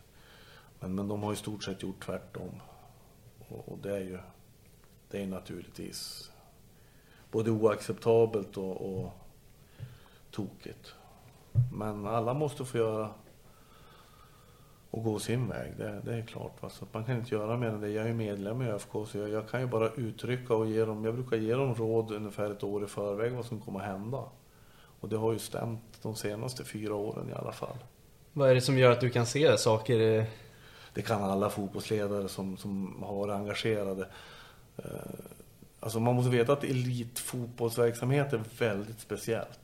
[0.80, 2.60] Men, men de har i stort sett gjort tvärtom.
[3.48, 4.18] Och, och det är ju
[5.10, 6.30] det är naturligtvis
[7.30, 9.12] både oacceptabelt och, och
[10.30, 10.94] tokigt.
[11.72, 13.10] Men alla måste få göra
[14.92, 16.62] och gå sin väg, det, det är klart.
[16.62, 16.70] Va?
[16.70, 17.88] Så man kan inte göra mer än det.
[17.88, 21.04] Jag är medlem i ÖFK så jag, jag kan ju bara uttrycka och ge dem,
[21.04, 24.24] jag brukar ge dem råd ungefär ett år i förväg vad som kommer att hända.
[25.00, 27.76] Och det har ju stämt de senaste fyra åren i alla fall.
[28.32, 30.26] Vad är det som gör att du kan se saker?
[30.94, 34.08] Det kan alla fotbollsledare som, som har varit engagerade.
[34.76, 34.84] Eh,
[35.84, 39.60] Alltså man måste veta att elitfotbollsverksamhet är väldigt speciellt.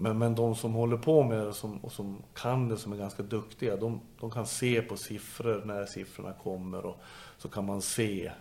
[0.00, 2.96] Men, men de som håller på med det som, och som kan det, som är
[2.96, 6.96] ganska duktiga, de, de kan se på siffror när siffrorna kommer och
[7.38, 8.32] så kan man se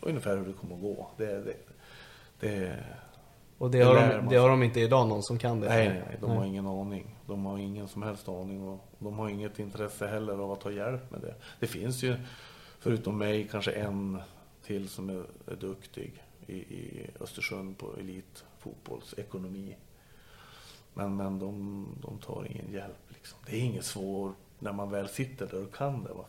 [0.00, 1.10] ungefär hur det kommer att gå.
[1.16, 1.56] Det, det,
[2.40, 2.84] det,
[3.58, 5.68] Och det har, lär de, det har de inte idag, någon som kan det?
[5.68, 7.16] Nej, nej, nej, de har ingen aning.
[7.26, 10.70] De har ingen som helst aning och de har inget intresse heller av att ta
[10.70, 11.34] hjälp med det.
[11.60, 12.16] Det finns ju,
[12.78, 14.20] förutom mig, kanske en
[14.62, 19.76] till som är, är duktig i, i Östersund på elitfotbollsekonomi.
[20.98, 22.98] Men, men de, de tar ingen hjälp.
[23.08, 23.38] Liksom.
[23.46, 26.12] Det är inget svårt när man väl sitter där och kan det.
[26.12, 26.24] Va?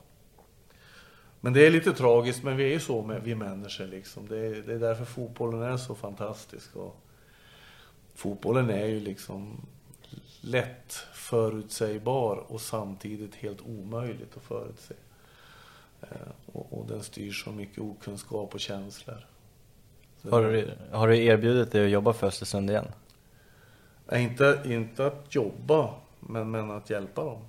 [1.42, 3.88] Men det är lite tragiskt, men vi är ju så med vi människor.
[3.88, 4.28] Liksom.
[4.28, 6.76] Det, är, det är därför fotbollen är så fantastisk.
[6.76, 6.96] Och
[8.16, 9.62] fotbollen är ju liksom
[10.42, 14.96] lätt förutsägbar och samtidigt helt omöjligt att förutse.
[16.02, 16.08] Eh,
[16.46, 19.26] och, och den styrs av mycket okunskap och känslor.
[20.30, 22.88] Har du, har du erbjudit dig att jobba för Östersund igen?
[24.12, 27.42] Nej, inte, inte att jobba, men, men att hjälpa dem.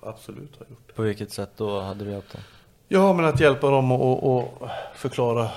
[0.00, 0.94] Absolut har jag gjort.
[0.94, 2.42] På vilket sätt då hade du hjälpt dem?
[2.88, 5.50] Ja, men att hjälpa dem och, och förklara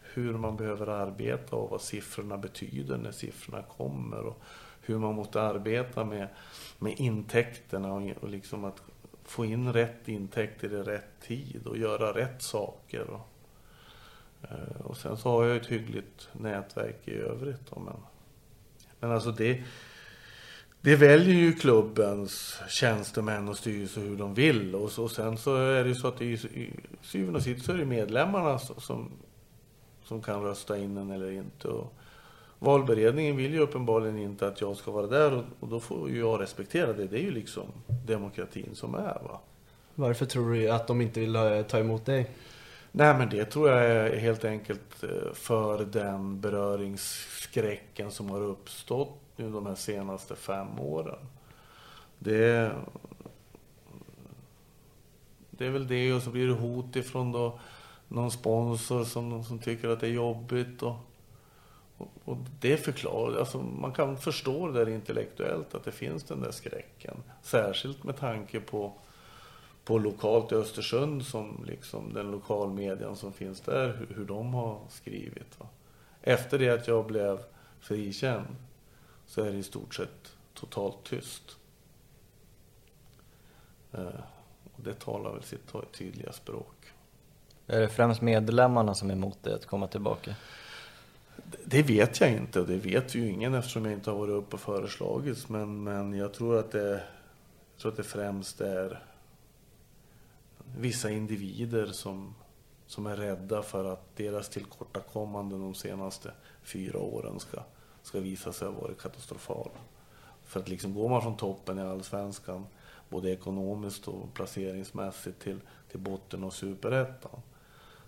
[0.00, 4.20] hur man behöver arbeta och vad siffrorna betyder när siffrorna kommer.
[4.20, 4.38] Och
[4.80, 6.28] hur man måste arbeta med,
[6.78, 8.82] med intäkterna och, och liksom att
[9.24, 13.10] få in rätt intäkter i rätt tid och göra rätt saker.
[13.10, 13.28] Och,
[14.42, 17.70] eh, och sen så har jag ett hyggligt nätverk i övrigt.
[17.70, 17.96] Då, men,
[19.02, 19.62] men alltså det...
[20.80, 24.74] det väljer ju klubbens tjänstemän och styrelse hur de vill.
[24.74, 26.70] Och, så, och sen så är det ju så att i, i
[27.02, 29.10] syvende och sist så är det medlemmarna som,
[30.04, 31.68] som kan rösta in en eller inte.
[31.68, 31.94] Och
[32.58, 36.18] valberedningen vill ju uppenbarligen inte att jag ska vara där och, och då får ju
[36.18, 37.06] jag respektera det.
[37.06, 37.66] Det är ju liksom
[38.06, 39.20] demokratin som är.
[39.24, 39.40] Va?
[39.94, 42.30] Varför tror du att de inte vill eh, ta emot dig?
[42.92, 49.18] Nej men det tror jag är helt enkelt eh, för den beröringsskräcken som har uppstått
[49.36, 51.18] nu de här senaste fem åren.
[52.18, 52.72] Det,
[55.50, 57.58] det är väl det och så blir det hot ifrån då
[58.08, 60.82] någon sponsor som, som tycker att det är jobbigt.
[60.82, 60.96] Och,
[61.98, 66.40] och, och det förklarar, alltså man kan förstå det där intellektuellt att det finns den
[66.40, 67.16] där skräcken.
[67.42, 68.92] Särskilt med tanke på,
[69.84, 74.80] på lokalt i Östersund som liksom den lokalmedian som finns där, hur, hur de har
[74.88, 75.60] skrivit.
[75.60, 75.66] Va?
[76.22, 77.38] Efter det att jag blev
[77.80, 78.56] frikänd
[79.26, 81.56] så är det i stort sett totalt tyst.
[83.92, 84.20] Eh,
[84.76, 86.92] och det talar väl sitt tydliga språk.
[87.66, 90.34] Är det främst medlemmarna som är emot det att komma tillbaka?
[91.64, 94.56] Det vet jag inte och det vet ju ingen eftersom jag inte har varit uppe
[94.56, 95.48] och föreslagits.
[95.48, 99.02] Men, men jag, tror att det, jag tror att det främst är
[100.78, 102.34] vissa individer som,
[102.86, 106.32] som är rädda för att deras tillkortakommanden de senaste
[106.62, 107.62] fyra åren ska
[108.02, 109.80] ska visa sig ha varit katastrofala.
[110.42, 112.66] För att liksom går man från toppen i allsvenskan,
[113.08, 117.40] både ekonomiskt och placeringsmässigt till, till botten och superettan,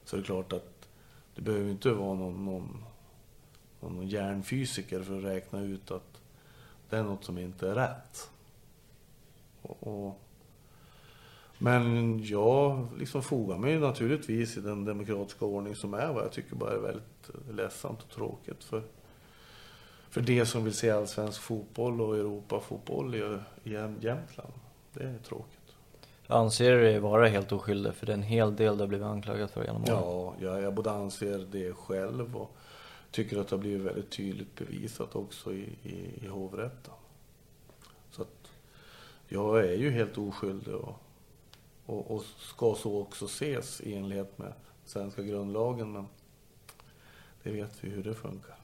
[0.05, 0.88] så är det klart att
[1.35, 2.85] det behöver inte vara någon, någon,
[3.81, 6.20] någon hjärnfysiker för att räkna ut att
[6.90, 8.31] det är något som inte är rätt.
[9.62, 10.20] Och, och,
[11.59, 16.57] men jag liksom fogar mig naturligtvis i den demokratiska ordning som är vad jag tycker
[16.57, 18.64] bara är väldigt ledsamt och tråkigt.
[18.64, 18.83] För
[20.14, 24.53] för det som vill se allsvensk fotboll och Europafotboll i, i Jämtland.
[24.93, 25.75] Det är tråkigt.
[26.27, 27.95] Anser du dig vara helt oskyldig?
[27.95, 29.95] För det är en hel del du har blivit anklagad för genom åren.
[29.95, 32.57] Ja, jag, jag både anser det själv och
[33.11, 36.95] tycker att det har blivit väldigt tydligt bevisat också i, i, i hovrätten.
[38.11, 38.51] Så att
[39.29, 40.97] jag är ju helt oskyldig och,
[41.87, 44.53] och, och ska så också ses i enlighet med
[44.85, 45.92] svenska grundlagen.
[45.92, 46.07] Men
[47.42, 48.55] det vet vi hur det funkar.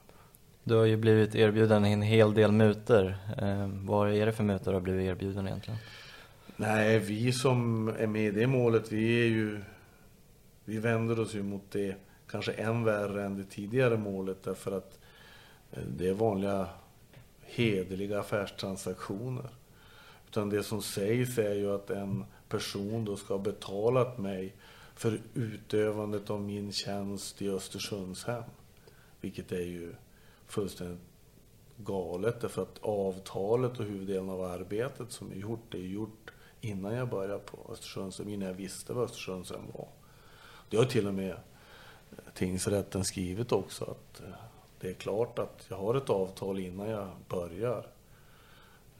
[0.64, 3.18] Du har ju blivit erbjuden en hel del muter.
[3.38, 5.78] Eh, vad är det för muter du har blivit erbjuden egentligen?
[6.56, 9.60] Nej, vi som är med i det målet, vi är ju...
[10.64, 11.96] Vi vänder oss ju mot det
[12.30, 14.98] kanske än värre än det tidigare målet därför att
[15.72, 16.68] eh, det är vanliga
[17.40, 19.50] hederliga affärstransaktioner.
[20.28, 24.54] Utan det som sägs är ju att en person då ska ha betalat mig
[24.94, 28.42] för utövandet av min tjänst i Östersundshem.
[29.20, 29.94] Vilket är ju
[30.46, 31.00] fullständigt
[31.76, 36.94] galet därför att avtalet och huvuddelen av arbetet som är gjort det är gjort innan
[36.94, 39.88] jag började på Östersundshem, innan jag visste vad Östersundshem var.
[40.70, 41.36] Det har till och med
[42.34, 44.34] tingsrätten skrivit också att eh,
[44.80, 47.86] det är klart att jag har ett avtal innan jag börjar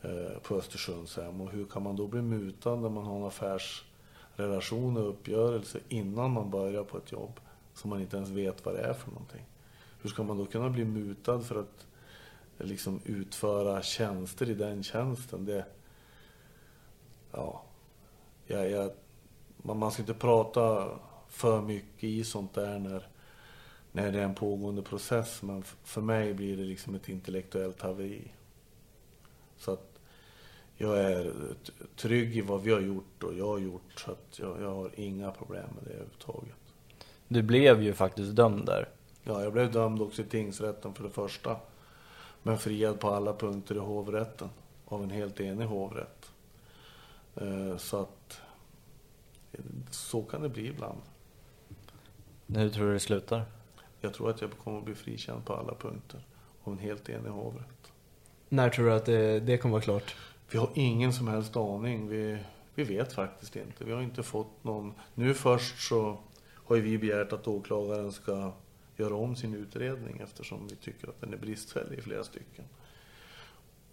[0.03, 4.97] Eh, på Östersundshem och hur kan man då bli mutad när man har en affärsrelation
[4.97, 7.41] och uppgörelse innan man börjar på ett jobb
[7.75, 9.45] som man inte ens vet vad det är för någonting.
[10.03, 11.87] Hur ska man då kunna bli mutad för att
[12.59, 15.45] eh, liksom utföra tjänster i den tjänsten?
[15.45, 15.65] Det,
[17.33, 17.63] ja,
[18.47, 18.91] jag, jag,
[19.57, 20.89] man, man ska inte prata
[21.29, 23.07] för mycket i sånt där när,
[23.93, 25.43] när det är en pågående process.
[25.43, 28.33] Men för mig blir det liksom ett intellektuellt haveri.
[29.57, 29.90] Så att
[30.81, 31.33] jag är
[31.97, 33.93] trygg i vad vi har gjort och jag har gjort.
[33.97, 36.57] Så att jag, jag har inga problem med det överhuvudtaget.
[37.29, 38.89] Du blev ju faktiskt dömd där.
[39.23, 41.57] Ja, jag blev dömd också i tingsrätten för det första.
[42.43, 44.49] Men friad på alla punkter i hovrätten.
[44.85, 46.33] Av en helt enig hovrätt.
[47.37, 48.41] Eh, så att...
[49.91, 51.01] Så kan det bli ibland.
[52.47, 53.43] Hur tror du det slutar?
[54.01, 56.27] Jag tror att jag kommer att bli frikänd på alla punkter.
[56.63, 57.93] Av en helt enig hovrätt.
[58.49, 60.17] När tror du att det, det kommer vara klart?
[60.53, 62.09] Vi har ingen som helst aning.
[62.09, 62.39] Vi,
[62.75, 63.85] vi vet faktiskt inte.
[63.85, 64.95] Vi har inte fått någon...
[65.15, 66.19] Nu först så
[66.55, 68.53] har vi begärt att åklagaren ska
[68.97, 72.65] göra om sin utredning eftersom vi tycker att den är bristfällig i flera stycken.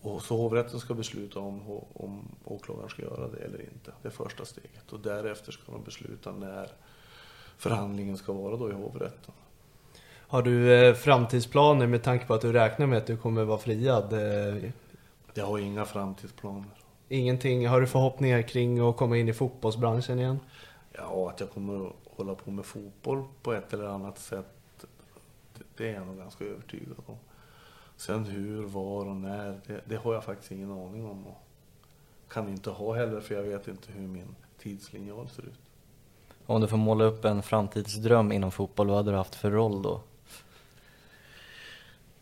[0.01, 3.91] Och så hovrätten ska besluta om, om åklagaren ska göra det eller inte.
[4.01, 4.91] Det är första steget.
[4.91, 6.69] Och därefter ska de besluta när
[7.57, 9.33] förhandlingen ska vara då i hovrätten.
[10.29, 13.57] Har du eh, framtidsplaner med tanke på att du räknar med att du kommer vara
[13.57, 14.13] friad?
[14.13, 14.71] Eh,
[15.37, 16.69] jag har inga framtidsplaner.
[17.09, 17.67] Ingenting?
[17.67, 20.39] Har du förhoppningar kring att komma in i fotbollsbranschen igen?
[20.93, 24.57] Ja, att jag kommer att hålla på med fotboll på ett eller annat sätt
[25.77, 27.15] det är jag nog ganska övertygad om.
[27.97, 31.27] Sen hur, var och när, det, det har jag faktiskt ingen aning om.
[31.27, 31.43] Och
[32.29, 35.59] kan inte ha heller för jag vet inte hur min tidslinjal ser ut.
[36.45, 39.81] Om du får måla upp en framtidsdröm inom fotboll, vad hade du haft för roll
[39.81, 40.01] då?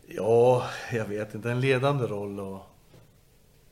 [0.06, 1.50] Ja, jag vet inte.
[1.50, 2.60] En ledande roll och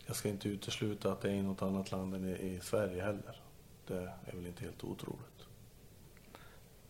[0.06, 3.02] jag ska inte utesluta att det är i något annat land än i, i Sverige
[3.02, 3.40] heller.
[3.86, 5.46] Det är väl inte helt otroligt.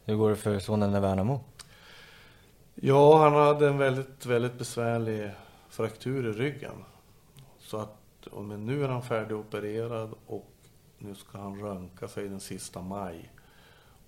[0.05, 1.41] Hur går det för sonen i Värnamo?
[2.75, 5.31] Ja, han hade en väldigt, väldigt besvärlig
[5.69, 6.85] fraktur i ryggen.
[7.59, 10.51] Så att, men nu är han färdigopererad och
[10.99, 13.33] nu ska han röntga sig den sista maj.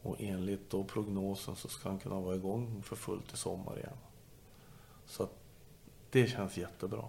[0.02, 3.98] Och enligt då prognosen så ska han kunna vara igång för fullt i sommar igen.
[5.06, 5.34] Så att
[6.10, 7.04] det känns jättebra.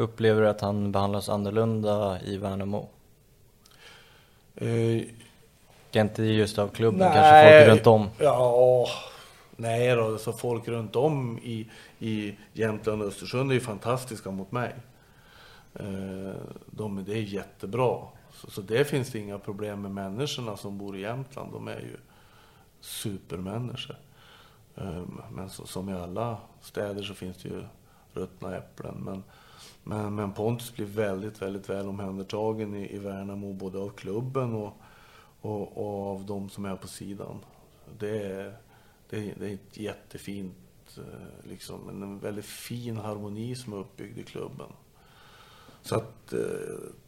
[0.00, 2.88] Upplever du att han behandlas annorlunda i Värnamo?
[4.54, 5.02] Eh,
[5.92, 8.08] inte just av klubben, kanske folk runt om?
[8.18, 8.86] Ja,
[9.56, 14.52] nej då, så folk runt om i, i Jämtland och Östersund är ju fantastiska mot
[14.52, 14.74] mig.
[15.74, 16.34] Eh,
[16.66, 17.98] de, det är jättebra.
[18.34, 21.52] Så, så det finns det inga problem med människorna som bor i Jämtland.
[21.52, 21.96] De är ju
[22.80, 23.96] supermänniskor.
[24.76, 27.62] Eh, men så, som i alla städer så finns det ju
[28.14, 28.94] ruttna äpplen.
[28.98, 29.22] Men,
[29.84, 34.76] men, men Pontus blir väldigt, väldigt väl omhändertagen i, i Värnamo, både av klubben och,
[35.40, 37.38] och, och, av de som är på sidan.
[37.98, 38.56] Det är,
[39.10, 44.18] det är, det är ett jättefint, eh, liksom, en väldigt fin harmoni som är uppbyggd
[44.18, 44.72] i klubben.
[45.82, 46.40] Så att eh,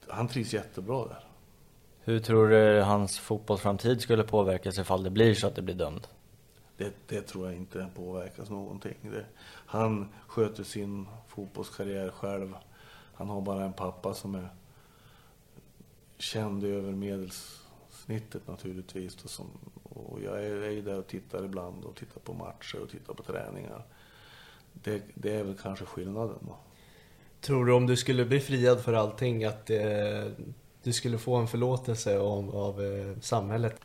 [0.09, 1.25] han trivs jättebra där.
[2.05, 6.07] Hur tror du hans fotbollsframtid skulle påverkas ifall det blir så att det blir dömd?
[6.77, 8.97] Det, det tror jag inte påverkas någonting.
[9.03, 9.25] Det,
[9.67, 12.55] han sköter sin fotbollskarriär själv.
[13.15, 14.49] Han har bara en pappa som är
[16.19, 19.25] känd över medelsnittet naturligtvis.
[19.25, 19.47] Och, som,
[19.83, 23.23] och jag är, är där och tittar ibland och tittar på matcher och tittar på
[23.23, 23.83] träningar.
[24.73, 26.57] Det, det är väl kanske skillnaden då.
[27.41, 30.25] Tror du om du skulle bli friad för allting att eh,
[30.83, 33.81] du skulle få en förlåtelse av, av eh, samhället?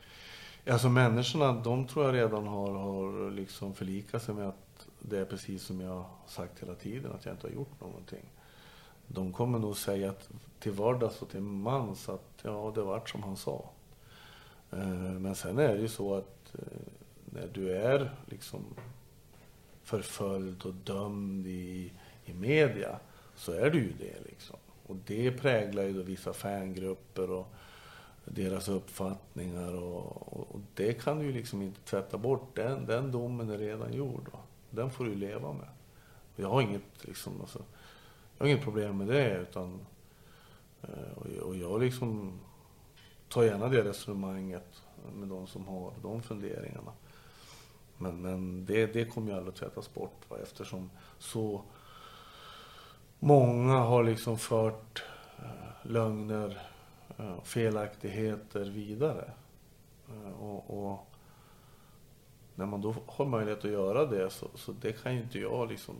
[0.69, 5.25] Alltså människorna, de tror jag redan har, har liksom förlikat sig med att det är
[5.25, 8.25] precis som jag har sagt hela tiden, att jag inte har gjort någonting.
[9.07, 13.23] De kommer nog säga att till vardags och till mans att ja, det vart som
[13.23, 13.69] han sa.
[14.71, 14.87] Eh,
[15.19, 16.87] men sen är det ju så att eh,
[17.25, 18.65] när du är liksom
[19.83, 21.91] förföljd och dömd i,
[22.25, 22.99] i media
[23.35, 24.57] så är du ju det liksom.
[24.87, 27.47] Och det präglar ju då vissa fangrupper och
[28.27, 32.55] deras uppfattningar och, och, och, det kan du ju liksom inte tvätta bort.
[32.55, 34.29] Den, den domen är redan gjord.
[34.33, 34.39] Va?
[34.69, 35.67] Den får du leva med.
[36.35, 37.59] Jag har inget, liksom, alltså,
[38.37, 39.79] jag har inget problem med det utan
[40.81, 42.39] eh, och, och jag liksom
[43.29, 44.83] tar gärna det resonemanget
[45.15, 46.91] med de som har de funderingarna.
[47.97, 50.37] Men, men det, det kommer ju aldrig att tvättas bort va?
[50.43, 51.61] eftersom så
[53.19, 55.03] många har liksom fört
[55.37, 56.61] eh, lögner,
[57.43, 59.31] felaktigheter vidare.
[60.09, 61.07] Eh, och, och,
[62.55, 65.69] när man då har möjlighet att göra det så, så det kan ju inte jag
[65.69, 65.95] liksom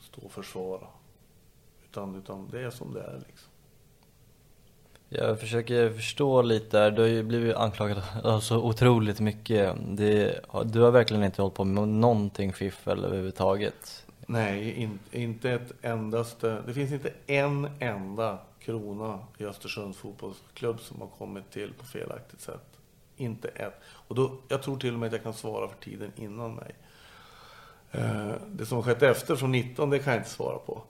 [0.00, 0.86] stå och försvara.
[1.84, 3.50] Utan, utan det är som det är liksom.
[5.08, 6.90] Jag försöker förstå lite där.
[6.90, 9.76] Du har ju blivit anklagad av så otroligt mycket.
[9.86, 14.06] Det, du har verkligen inte hållit på med någonting fiffel överhuvudtaget.
[14.26, 16.62] Nej, in, inte ett endaste.
[16.66, 22.40] Det finns inte en enda krona i Östersunds fotbollsklubb som har kommit till på felaktigt
[22.40, 22.80] sätt.
[23.16, 23.80] Inte ett.
[23.84, 26.74] Och då, jag tror till och med att jag kan svara för tiden innan mig.
[27.90, 30.82] Eh, det som har skett efter från 19, det kan jag inte svara på.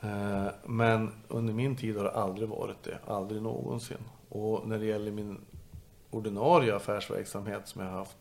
[0.00, 2.98] Eh, men under min tid har det aldrig varit det.
[3.06, 4.04] Aldrig någonsin.
[4.28, 5.38] Och när det gäller min
[6.10, 8.16] ordinarie affärsverksamhet som jag har haft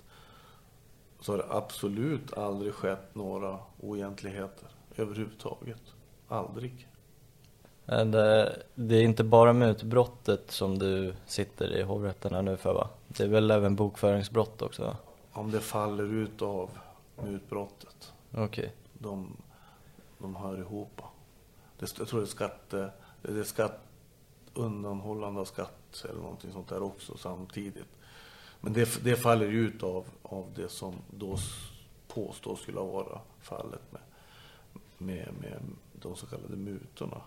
[1.19, 5.81] så har det absolut aldrig skett några oegentligheter överhuvudtaget.
[6.27, 6.88] Aldrig.
[7.89, 12.89] Det, det är inte bara mutbrottet som du sitter i hovrätterna nu för va?
[13.07, 14.97] Det är väl även bokföringsbrott också?
[15.31, 16.69] Om det faller ut av
[17.23, 18.13] mutbrottet.
[18.31, 18.43] Okej.
[18.43, 18.69] Okay.
[18.93, 19.37] De,
[20.17, 21.01] de hör ihop.
[21.79, 23.79] Det, jag tror det är skatte, det är skatt,
[24.53, 27.87] undanhållande av skatt eller någonting sånt där också samtidigt.
[28.61, 31.37] Men det, det faller ut av, av det som då
[32.07, 34.01] påstås skulle vara fallet med,
[34.97, 35.61] med, med
[35.93, 37.21] de så kallade mutorna.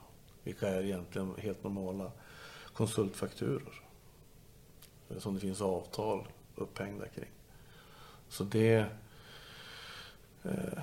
[0.44, 2.12] Vilka är egentligen helt normala
[2.72, 3.82] konsultfakturor.
[5.18, 7.30] Som det finns avtal upphängda kring.
[8.28, 8.86] Så det...
[10.42, 10.82] Eh,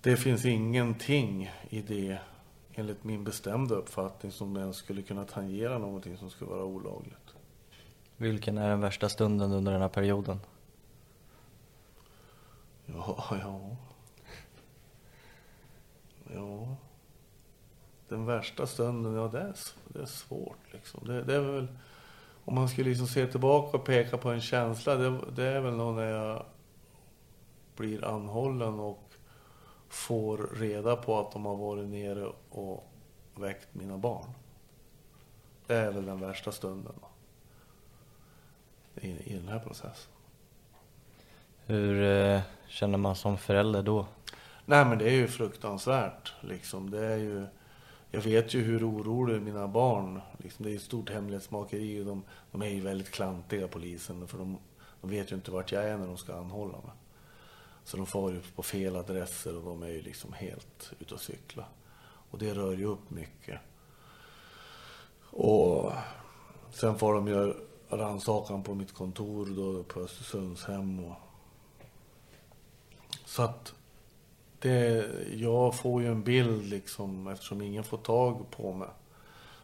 [0.00, 2.18] det finns ingenting i det,
[2.74, 7.34] enligt min bestämda uppfattning, som ens skulle kunna tangera någonting som skulle vara olagligt.
[8.16, 10.40] Vilken är den värsta stunden under den här perioden?
[12.86, 13.76] Ja, ja.
[16.34, 16.76] Ja.
[18.12, 19.54] Den värsta stunden, ja det är,
[19.88, 21.06] det är svårt liksom.
[21.06, 21.68] Det, det är väl,
[22.44, 25.74] om man skulle liksom se tillbaka och peka på en känsla, det, det är väl
[25.74, 26.44] nog när jag
[27.76, 29.12] blir anhållen och
[29.88, 32.92] får reda på att de har varit nere och
[33.34, 34.30] väckt mina barn.
[35.66, 37.08] Det är väl den värsta stunden då,
[39.00, 40.12] i, i den här processen.
[41.66, 44.06] Hur eh, känner man som förälder då?
[44.66, 46.90] Nej men det är ju fruktansvärt liksom.
[46.90, 47.46] Det är ju,
[48.14, 52.22] jag vet ju hur oroliga mina barn, liksom, det är ett stort hemlighetsmakeri och de,
[52.52, 54.58] de är ju väldigt klantiga polisen för de,
[55.00, 56.92] de vet ju inte vart jag är när de ska anhålla mig.
[57.84, 61.20] Så de far ju på fel adresser och de är ju liksom helt ute och
[61.20, 61.64] cykla.
[62.30, 63.60] Och det rör ju upp mycket.
[65.30, 65.92] Och
[66.70, 67.54] sen får de ju
[67.90, 71.04] rannsakan på mitt kontor då på Östersundshem.
[71.04, 71.14] Och...
[73.24, 73.74] Så att
[74.62, 78.88] det, jag får ju en bild liksom, eftersom ingen får tag på mig.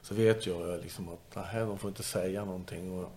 [0.03, 2.99] Så vet jag liksom att nej, de får inte säga någonting.
[2.99, 3.11] Och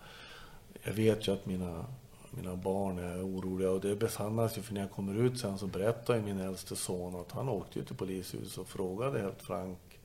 [0.83, 1.85] jag vet ju att mina,
[2.29, 5.67] mina barn är oroliga och det besannas ju för när jag kommer ut sen så
[5.67, 9.99] berättar ju min äldste son att han åkte ju till polishuset och frågade helt frank,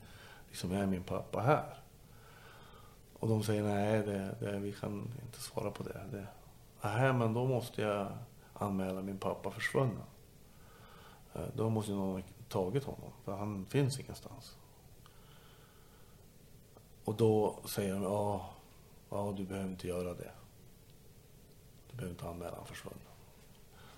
[0.48, 1.78] liksom är min pappa här?
[3.18, 6.00] Och de säger nej, det, det, vi kan inte svara på det.
[6.12, 6.26] det.
[6.82, 8.08] Nej, men då måste jag
[8.54, 10.02] anmäla min pappa försvunnen.
[11.36, 14.56] Eh, då måste någon ha tagit honom, för han finns ingenstans.
[17.04, 18.50] Och då säger de, ja,
[19.10, 20.30] ja du behöver inte göra det.
[21.90, 23.00] Du behöver inte anmäla honom försvunnen.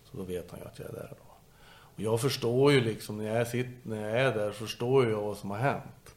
[0.05, 1.25] Så då vet han ju att jag är där då.
[1.71, 5.37] Och jag förstår ju liksom, när jag, sitter, när jag är där, förstår jag vad
[5.37, 6.15] som har hänt.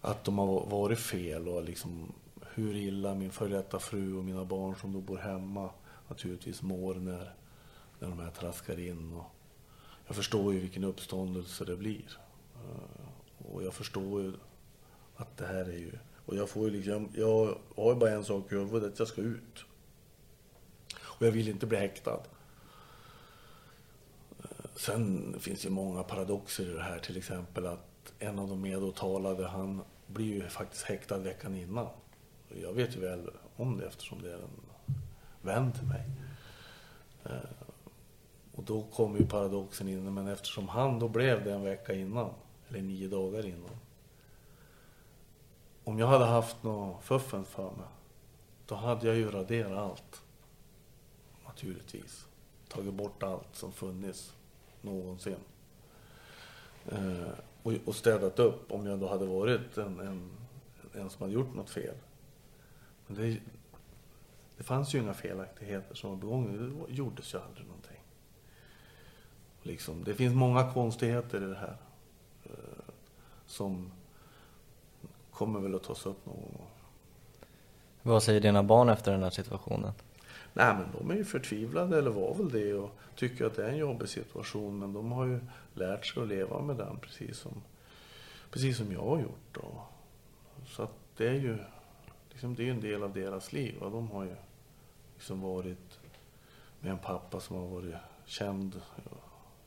[0.00, 2.12] Att de har varit fel och liksom
[2.54, 5.70] hur illa min före detta fru och mina barn som då bor hemma
[6.08, 7.34] naturligtvis mår när,
[7.98, 9.12] när de här traskar in.
[9.12, 9.31] Och,
[10.12, 12.18] jag förstår ju vilken uppståndelse det blir.
[12.54, 14.32] Eh, och jag förstår ju
[15.16, 15.92] att det här är ju...
[16.26, 17.08] Och jag får ju liksom...
[17.14, 19.64] Jag har ju bara en sak i huvudet, att jag ska ut.
[21.00, 22.20] Och jag vill inte bli häktad.
[24.38, 26.98] Eh, sen finns det ju många paradoxer i det här.
[26.98, 31.88] Till exempel att en av de medåtalade, han blir ju faktiskt häktad veckan innan.
[32.62, 34.60] Jag vet ju väl om det eftersom det är en
[35.42, 36.04] vän till mig.
[37.24, 37.61] Eh,
[38.54, 42.30] och då kom ju paradoxen in, men eftersom han då blev det en vecka innan,
[42.68, 43.76] eller nio dagar innan.
[45.84, 47.86] Om jag hade haft något fuffens för mig,
[48.66, 50.22] då hade jag ju raderat allt.
[51.46, 52.26] Naturligtvis.
[52.68, 54.34] Tagit bort allt som funnits
[54.80, 55.36] någonsin.
[56.88, 57.32] Eh,
[57.62, 60.30] och, och städat upp om jag då hade varit en, en,
[60.92, 61.94] en som hade gjort något fel.
[63.06, 63.40] Men det,
[64.56, 66.84] det fanns ju inga felaktigheter som var begångna.
[66.86, 67.66] Det gjordes ju aldrig.
[69.62, 71.76] Liksom, det finns många konstigheter i det här.
[72.44, 72.52] Eh,
[73.46, 73.92] som
[75.30, 76.66] kommer väl att tas upp någon gång.
[78.02, 79.92] Vad säger dina barn efter den här situationen?
[80.52, 83.68] Nej men de är ju förtvivlade, eller var väl det, och tycker att det är
[83.68, 84.78] en jobbig situation.
[84.78, 85.40] Men de har ju
[85.74, 87.62] lärt sig att leva med den, precis som,
[88.50, 89.56] precis som jag har gjort.
[89.56, 89.80] Och,
[90.66, 91.58] så att det är ju
[92.30, 93.82] liksom, det är en del av deras liv.
[93.82, 94.36] Och de har ju
[95.14, 96.00] liksom varit
[96.80, 97.94] med en pappa som har varit
[98.24, 98.80] känd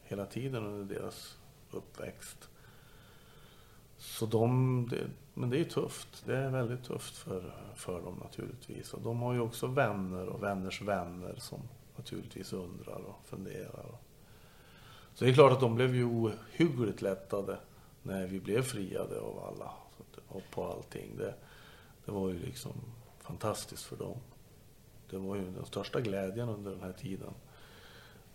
[0.05, 1.37] hela tiden under deras
[1.71, 2.49] uppväxt.
[3.97, 6.23] Så de, det, men det är tufft.
[6.25, 8.93] Det är väldigt tufft för, för dem naturligtvis.
[8.93, 11.59] Och de har ju också vänner och vänners vänner som
[11.95, 13.85] naturligtvis undrar och funderar.
[15.13, 17.57] Så det är klart att de blev ju ohyggligt lättade
[18.03, 19.71] när vi blev friade av alla.
[20.27, 21.17] Och på allting.
[21.17, 21.33] Det,
[22.05, 22.73] det var ju liksom
[23.19, 24.17] fantastiskt för dem.
[25.09, 27.33] Det var ju den största glädjen under den här tiden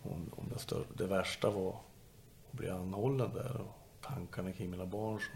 [0.03, 5.19] om, om det, det värsta var att bli anhållen där och tankarna kring mina barn
[5.19, 5.31] så,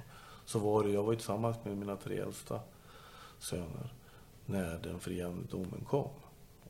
[0.46, 2.60] så var det, jag var ju tillsammans med mina tre äldsta
[3.40, 3.94] söner
[4.46, 6.10] när den friande domen kom.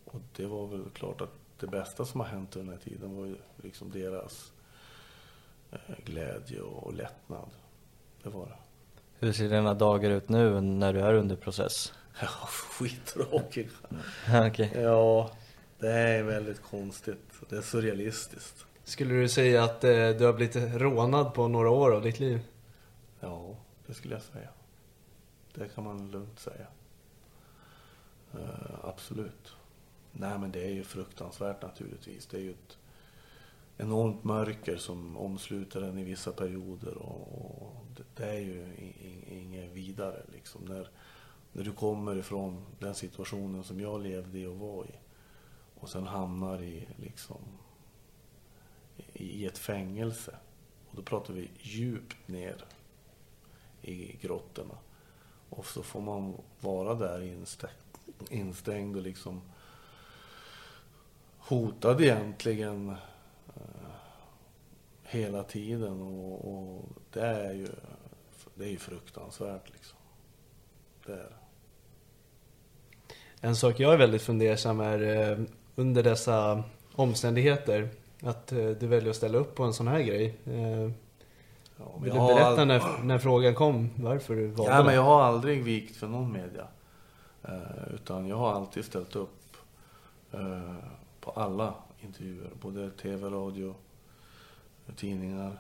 [0.06, 3.16] Och det var väl klart att det bästa som har hänt under den här tiden
[3.16, 4.52] var ju liksom deras
[5.72, 7.50] eh, glädje och, och lättnad.
[8.24, 8.58] Det var det.
[9.20, 11.94] Hur ser dina dagar ut nu när du är under process?
[12.22, 13.70] Ja, skittråkiga.
[14.48, 14.82] okay.
[14.82, 15.32] Ja,
[15.80, 17.25] det är väldigt konstigt.
[17.50, 18.66] Det är surrealistiskt.
[18.84, 22.40] Skulle du säga att eh, du har blivit rånad på några år av ditt liv?
[23.20, 23.56] Ja,
[23.88, 24.50] det skulle jag säga.
[25.54, 26.68] Det kan man lugnt säga.
[28.36, 29.54] Uh, absolut.
[30.12, 32.26] Nej, men det är ju fruktansvärt naturligtvis.
[32.26, 32.78] Det är ju ett
[33.78, 38.74] enormt mörker som omsluter en i vissa perioder och, och det, det, är ju
[39.32, 40.62] inget vidare liksom.
[40.66, 40.90] När,
[41.54, 44.92] när du kommer ifrån den situationen som jag levde i och var i
[45.86, 47.42] och sen hamnar i, liksom,
[49.14, 50.36] i ett fängelse.
[50.90, 52.66] Och då pratar vi djupt ner
[53.82, 54.78] i grottorna.
[55.50, 57.74] Och så får man vara där instängd,
[58.30, 59.42] instängd och liksom
[61.38, 62.90] hotad egentligen
[63.48, 63.96] eh,
[65.04, 66.02] hela tiden.
[66.02, 67.68] Och, och, det är ju
[68.56, 69.98] det är ju fruktansvärt liksom.
[71.06, 71.34] Det är det.
[73.42, 75.38] En sak jag är väldigt fundersam är eh,
[75.76, 76.64] under dessa
[76.96, 77.90] omständigheter
[78.24, 80.38] att eh, du väljer att ställa upp på en sån här grej.
[80.46, 80.92] Eh,
[81.78, 85.02] Ja, Vill du berätta all- när, när frågan kom varför du valde Ja, men jag
[85.02, 86.68] har aldrig vikt för någon media.
[87.44, 89.58] Eh, utan jag har alltid ställt upp
[91.22, 92.50] på alla intervjuer.
[92.62, 93.76] Både tv, radio,
[94.96, 95.58] tidningar,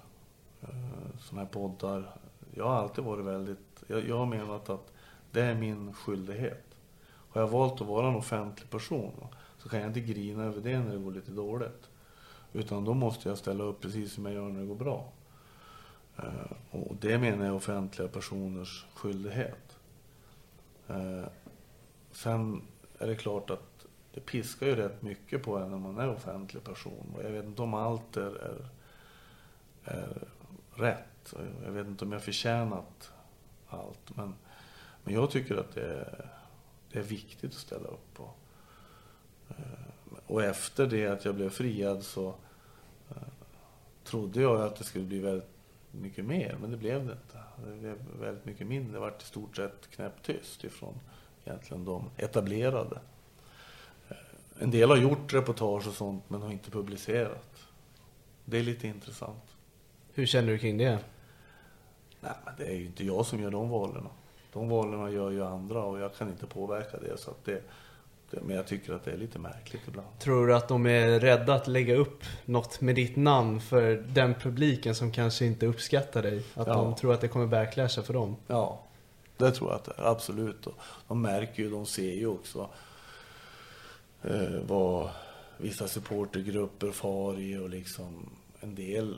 [1.20, 2.16] såna här poddar.
[2.53, 3.84] Jag har alltid varit väldigt...
[3.88, 4.91] Jag, jag har menat att
[5.32, 6.63] det är min skyldighet.
[7.07, 9.28] Har jag valt att vara en offentlig person
[9.66, 11.89] så kan jag inte grina över det när det går lite dåligt.
[12.53, 15.11] Utan då måste jag ställa upp precis som jag gör när det går bra.
[16.18, 19.78] Eh, och det menar jag är offentliga personers skyldighet.
[20.88, 21.26] Eh,
[22.11, 22.61] sen
[22.99, 26.63] är det klart att det piskar ju rätt mycket på en när man är offentlig
[26.63, 27.13] person.
[27.16, 28.68] Och jag vet inte om allt är, är,
[29.84, 30.28] är
[30.76, 31.34] rätt.
[31.66, 33.11] Jag vet inte om jag förtjänat
[33.68, 34.16] allt.
[34.16, 34.36] Men,
[35.03, 36.30] men jag tycker att det är,
[36.91, 38.30] det är viktigt att ställa upp på.
[39.49, 42.27] Eh, Och efter det att jag blev friad så
[43.09, 43.15] eh,
[44.03, 45.49] trodde jag att det skulle bli väldigt
[45.91, 47.39] mycket mer, men det blev det inte.
[47.67, 48.93] Det blev väldigt mycket mindre.
[48.93, 50.99] Det vart i stort sett knäpptyst ifrån
[51.45, 52.99] egentligen de etablerade.
[54.09, 54.15] Eh,
[54.59, 57.67] En del har gjort reportage och sånt, men har inte publicerat.
[58.45, 59.43] Det är lite intressant.
[60.13, 60.99] Hur känner du kring det?
[62.21, 64.07] Nej, men det är ju inte jag som gör de valen.
[64.53, 67.17] De valen gör ju andra och jag kan inte påverka det.
[67.17, 67.61] Så att det, det
[68.32, 70.07] men jag tycker att det är lite märkligt ibland.
[70.19, 74.34] Tror du att de är rädda att lägga upp något med ditt namn för den
[74.34, 76.43] publiken som kanske inte uppskattar dig?
[76.53, 76.73] Att Ja.
[76.73, 78.36] de tror att det kommer backlasha för dem?
[78.47, 78.84] Ja,
[79.38, 80.11] det tror jag att det är.
[80.11, 80.67] Absolut.
[81.07, 82.69] De märker ju, de ser ju också
[84.23, 85.09] eh, vad
[85.57, 89.15] vissa supportergrupper far i och liksom en del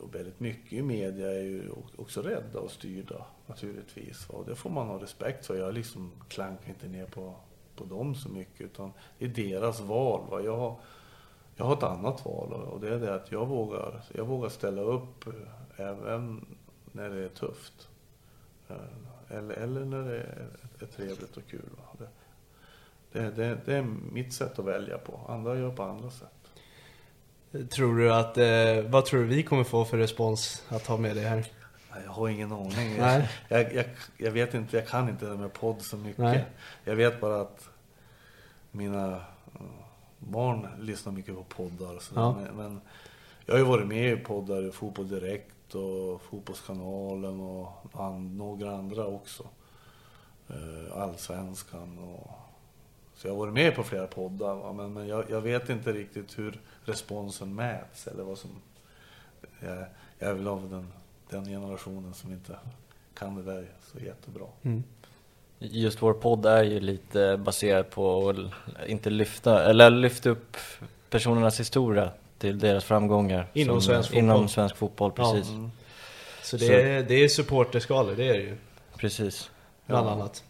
[0.00, 1.62] och väldigt mycket i media är ju
[1.96, 4.26] också rädda och styrda naturligtvis.
[4.28, 5.56] Och det får man ha respekt för.
[5.56, 7.34] Jag liksom klankar inte ner på,
[7.76, 10.20] på dem så mycket utan det är deras val.
[10.30, 10.40] Va?
[10.40, 10.76] Jag, har-
[11.56, 14.82] jag har ett annat val och- det är det att jag vågar, jag vågar ställa
[14.82, 15.32] upp eh,
[15.88, 16.46] även
[16.92, 17.88] när det är tufft.
[18.68, 20.48] Eh, eller, eller när det är,
[20.80, 21.68] är trevligt och kul.
[21.76, 22.06] Va?
[23.12, 25.20] Det, det, det, det är mitt sätt att välja på.
[25.28, 26.28] Andra gör på andra sätt.
[27.70, 31.16] Tror du att, eh, vad tror du vi kommer få för respons att ha med
[31.16, 31.46] det här?
[32.04, 32.96] Jag har ingen aning.
[32.96, 33.84] Jag, jag, jag,
[34.16, 36.18] jag vet inte, jag kan inte det med podd så mycket.
[36.18, 36.44] Nej.
[36.84, 37.68] Jag vet bara att
[38.70, 39.14] mina
[39.54, 39.60] eh,
[40.18, 41.98] barn lyssnar mycket på poddar.
[41.98, 42.34] Så Ja.
[42.34, 42.80] men, men
[43.46, 49.06] jag har ju varit med i poddar, Fotboll Direkt och Fotbollskanalen och an, några andra
[49.06, 49.44] också.
[50.48, 52.30] Eh, Allsvenskan och...
[53.16, 54.72] Så jag har varit med på flera poddar, va?
[54.72, 58.50] men, men jag, jag vet inte riktigt hur responsen mäts eller vad som...
[59.60, 59.84] Jag,
[60.18, 60.92] jag är väl av den,
[61.34, 62.56] den generationen som inte
[63.18, 64.46] kan det där så jättebra.
[65.58, 70.56] Just vår podd är ju lite baserad på att inte lyfta, eller lyfta upp
[71.10, 73.46] personernas historia till deras framgångar.
[73.52, 74.24] Inom som- svensk fotboll.
[74.24, 75.32] Inom svensk fotboll, Ja.
[75.32, 75.50] precis.
[75.52, 75.70] Mm.
[76.42, 78.56] Så det är, det är supporterskalor, det är det ju.
[78.96, 79.50] Precis.
[79.86, 80.12] Bland Ja.
[80.12, 80.44] annat.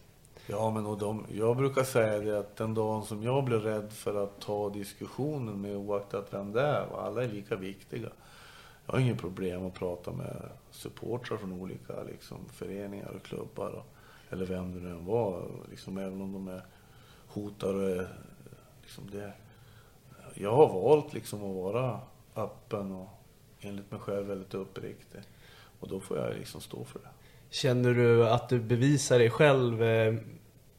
[0.46, 3.92] Ja, men och de, jag brukar säga det att den dagen som jag blir rädd
[3.92, 8.08] för att ta diskussionen med oaktat vem det är, alla är lika viktiga.
[8.86, 13.86] Jag har inget problem att prata med supportrar från olika liksom, föreningar och klubbar, och,
[14.30, 16.62] eller vem det nu än var, liksom, även om de är
[17.26, 18.08] hotar och är,
[18.82, 19.32] liksom det.
[20.34, 22.00] Jag har valt liksom att vara
[22.36, 23.08] öppen och
[23.60, 25.20] enligt mig själv väldigt uppriktig.
[25.80, 27.08] Och då får jag liksom stå för det.
[27.50, 30.14] Känner du att du bevisar dig själv eh,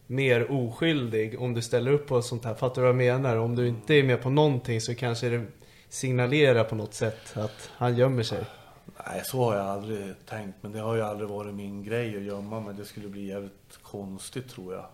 [0.08, 2.54] mer oskyldig om du ställer upp på sånt här?
[2.54, 3.36] Fattar du vad jag menar?
[3.36, 5.46] Om du inte är med på någonting så kanske det
[5.96, 8.46] signalera på något sätt att han gömmer sig.
[9.08, 10.58] Nej, så har jag aldrig tänkt.
[10.62, 12.74] Men det har ju aldrig varit min grej att gömma mig.
[12.74, 14.86] Det skulle bli jävligt konstigt tror jag.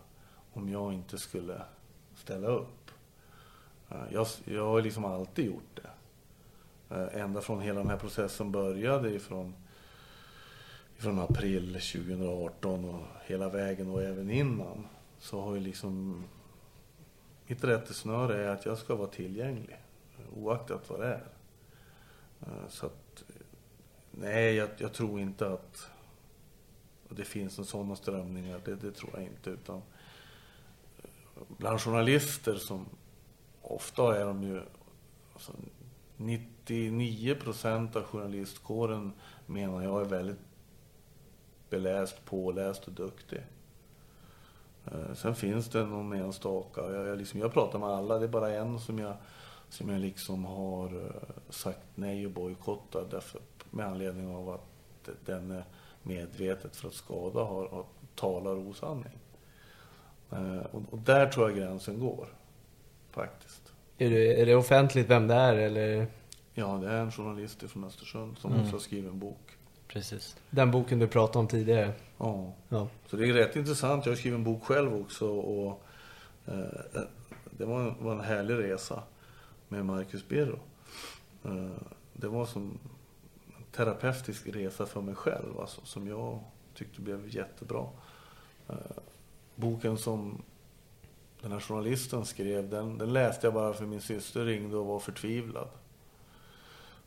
[0.53, 1.61] Om jag inte skulle
[2.15, 2.91] ställa upp.
[3.89, 5.89] Eh, jag, jag har liksom alltid gjort det.
[6.95, 9.55] Eh, ända från hela den här processen började ifrån,
[10.97, 14.87] ifrån april 2018 och hela vägen och även innan.
[15.19, 16.23] Så har ju liksom
[17.47, 19.80] mitt rättesnöre är att jag ska vara tillgänglig.
[20.35, 21.27] Oaktat vad det är.
[22.41, 23.23] Eh, så att
[24.11, 25.91] Nej, jag, jag tror inte att
[27.11, 28.61] att det finns en sådana strömningar.
[28.65, 29.49] Det, det tror jag inte.
[29.49, 29.81] Utan
[30.97, 32.85] eh, bland journalister som
[33.61, 34.61] ofta är de ju...
[35.33, 35.53] Alltså
[36.17, 39.13] 99 procent av journalistkåren
[39.45, 40.39] menar jag är väldigt
[41.69, 43.41] beläst, påläst och duktig.
[44.85, 46.81] Eh, sen finns det någon enstaka.
[46.81, 49.15] Jag, jag, liksom, jag pratar med alla, det är bara en som jag,
[49.71, 55.51] som jag liksom har eh, sagt nej och bojkottat därför, med anledning av att den
[55.51, 55.63] är
[56.03, 59.19] medvetet för att skada har, har talar osanning.
[60.31, 62.27] Eh, och, och, där tror jag gränsen går,
[63.11, 63.73] faktiskt.
[63.97, 66.07] Är det, är det offentligt vem det är eller?
[66.53, 68.63] Ja, det är en journalist från Östersund som mm.
[68.63, 69.57] också har skrivit en bok.
[69.87, 70.35] Precis.
[70.49, 71.93] Den boken du pratade om tidigare.
[72.17, 72.53] Ja.
[72.69, 72.87] ja.
[73.07, 74.05] Så det är rätt intressant.
[74.05, 75.83] Jag har skrivit en bok själv också och
[76.45, 77.01] eh,
[77.51, 79.03] det var en, var en härlig resa
[79.71, 80.59] med Marcus Birro.
[81.43, 81.81] Eh,
[82.13, 82.79] det var som
[83.57, 86.39] en terapeutisk resa för mig själv alltså, som jag
[86.73, 87.87] tyckte blev jättebra.
[88.69, 88.75] Eh,
[89.55, 90.41] boken som
[91.41, 94.99] den här journalisten skrev, den, den läste jag bara för min syster ringde och var
[94.99, 95.69] förtvivlad.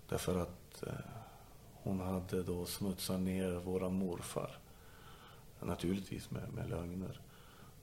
[0.09, 0.93] Därför att eh,
[1.73, 4.59] hon hade då smutsat ner våran morfar.
[5.61, 7.21] Naturligtvis med, med lögner.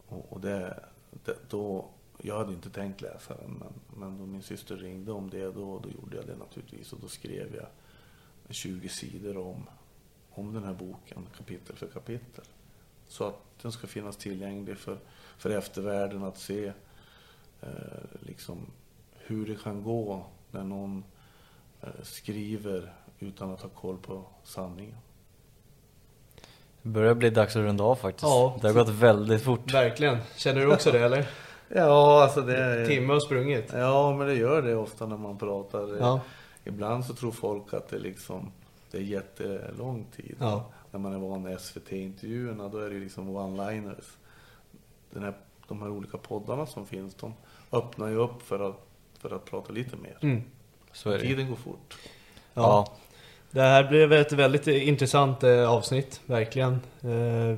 [0.07, 0.83] Och, och det,
[1.25, 1.89] det, då,
[2.21, 5.79] jag hade inte tänkt läsa den, men, men då min syster ringde om det, då,
[5.79, 6.93] då gjorde jag det naturligtvis.
[6.93, 7.67] Och då skrev jag
[8.49, 9.69] 20 sidor om,
[10.31, 12.45] om den här boken, kapitel för kapitel.
[13.07, 14.97] Så att den ska finnas tillgänglig för,
[15.37, 16.73] för eftervärlden att se
[17.61, 17.69] eh,
[18.19, 18.57] liksom
[19.13, 21.03] hur det kan gå när någon
[21.81, 24.97] eh, skriver utan att ha koll på sanningen.
[26.81, 28.23] Det börjar bli dags att runda av faktiskt.
[28.23, 29.73] Ja, det har gått väldigt fort.
[29.73, 30.17] Verkligen.
[30.35, 31.29] Känner du också det eller?
[31.75, 32.57] Ja, alltså det...
[32.57, 32.85] Är...
[32.85, 33.71] Timme har sprungit.
[33.73, 35.97] Ja, men det gör det ofta när man pratar.
[35.99, 36.21] Ja.
[36.63, 38.51] Ibland så tror folk att det liksom
[38.91, 40.35] det är jättelång tid.
[40.39, 40.71] Ja.
[40.91, 44.05] När man är van med SVT-intervjuerna, då är det liksom one-liners.
[45.09, 45.33] Den här,
[45.67, 47.33] de här olika poddarna som finns, de
[47.71, 48.79] öppnar ju upp för att,
[49.19, 50.17] för att prata lite mer.
[50.21, 50.43] Mm.
[50.91, 51.21] Så är det.
[51.21, 51.97] Tiden går fort.
[52.53, 52.61] Ja.
[52.61, 52.93] ja.
[53.51, 56.73] Det här blev ett väldigt intressant eh, avsnitt, verkligen.
[57.01, 57.57] Eh,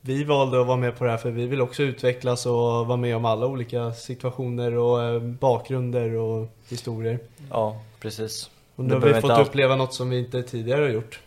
[0.00, 2.96] vi valde att vara med på det här för vi vill också utvecklas och vara
[2.96, 7.18] med om alla olika situationer och eh, bakgrunder och historier.
[7.50, 8.50] Ja, precis.
[8.76, 11.20] Och nu har vi fått uppleva något som vi inte tidigare har gjort.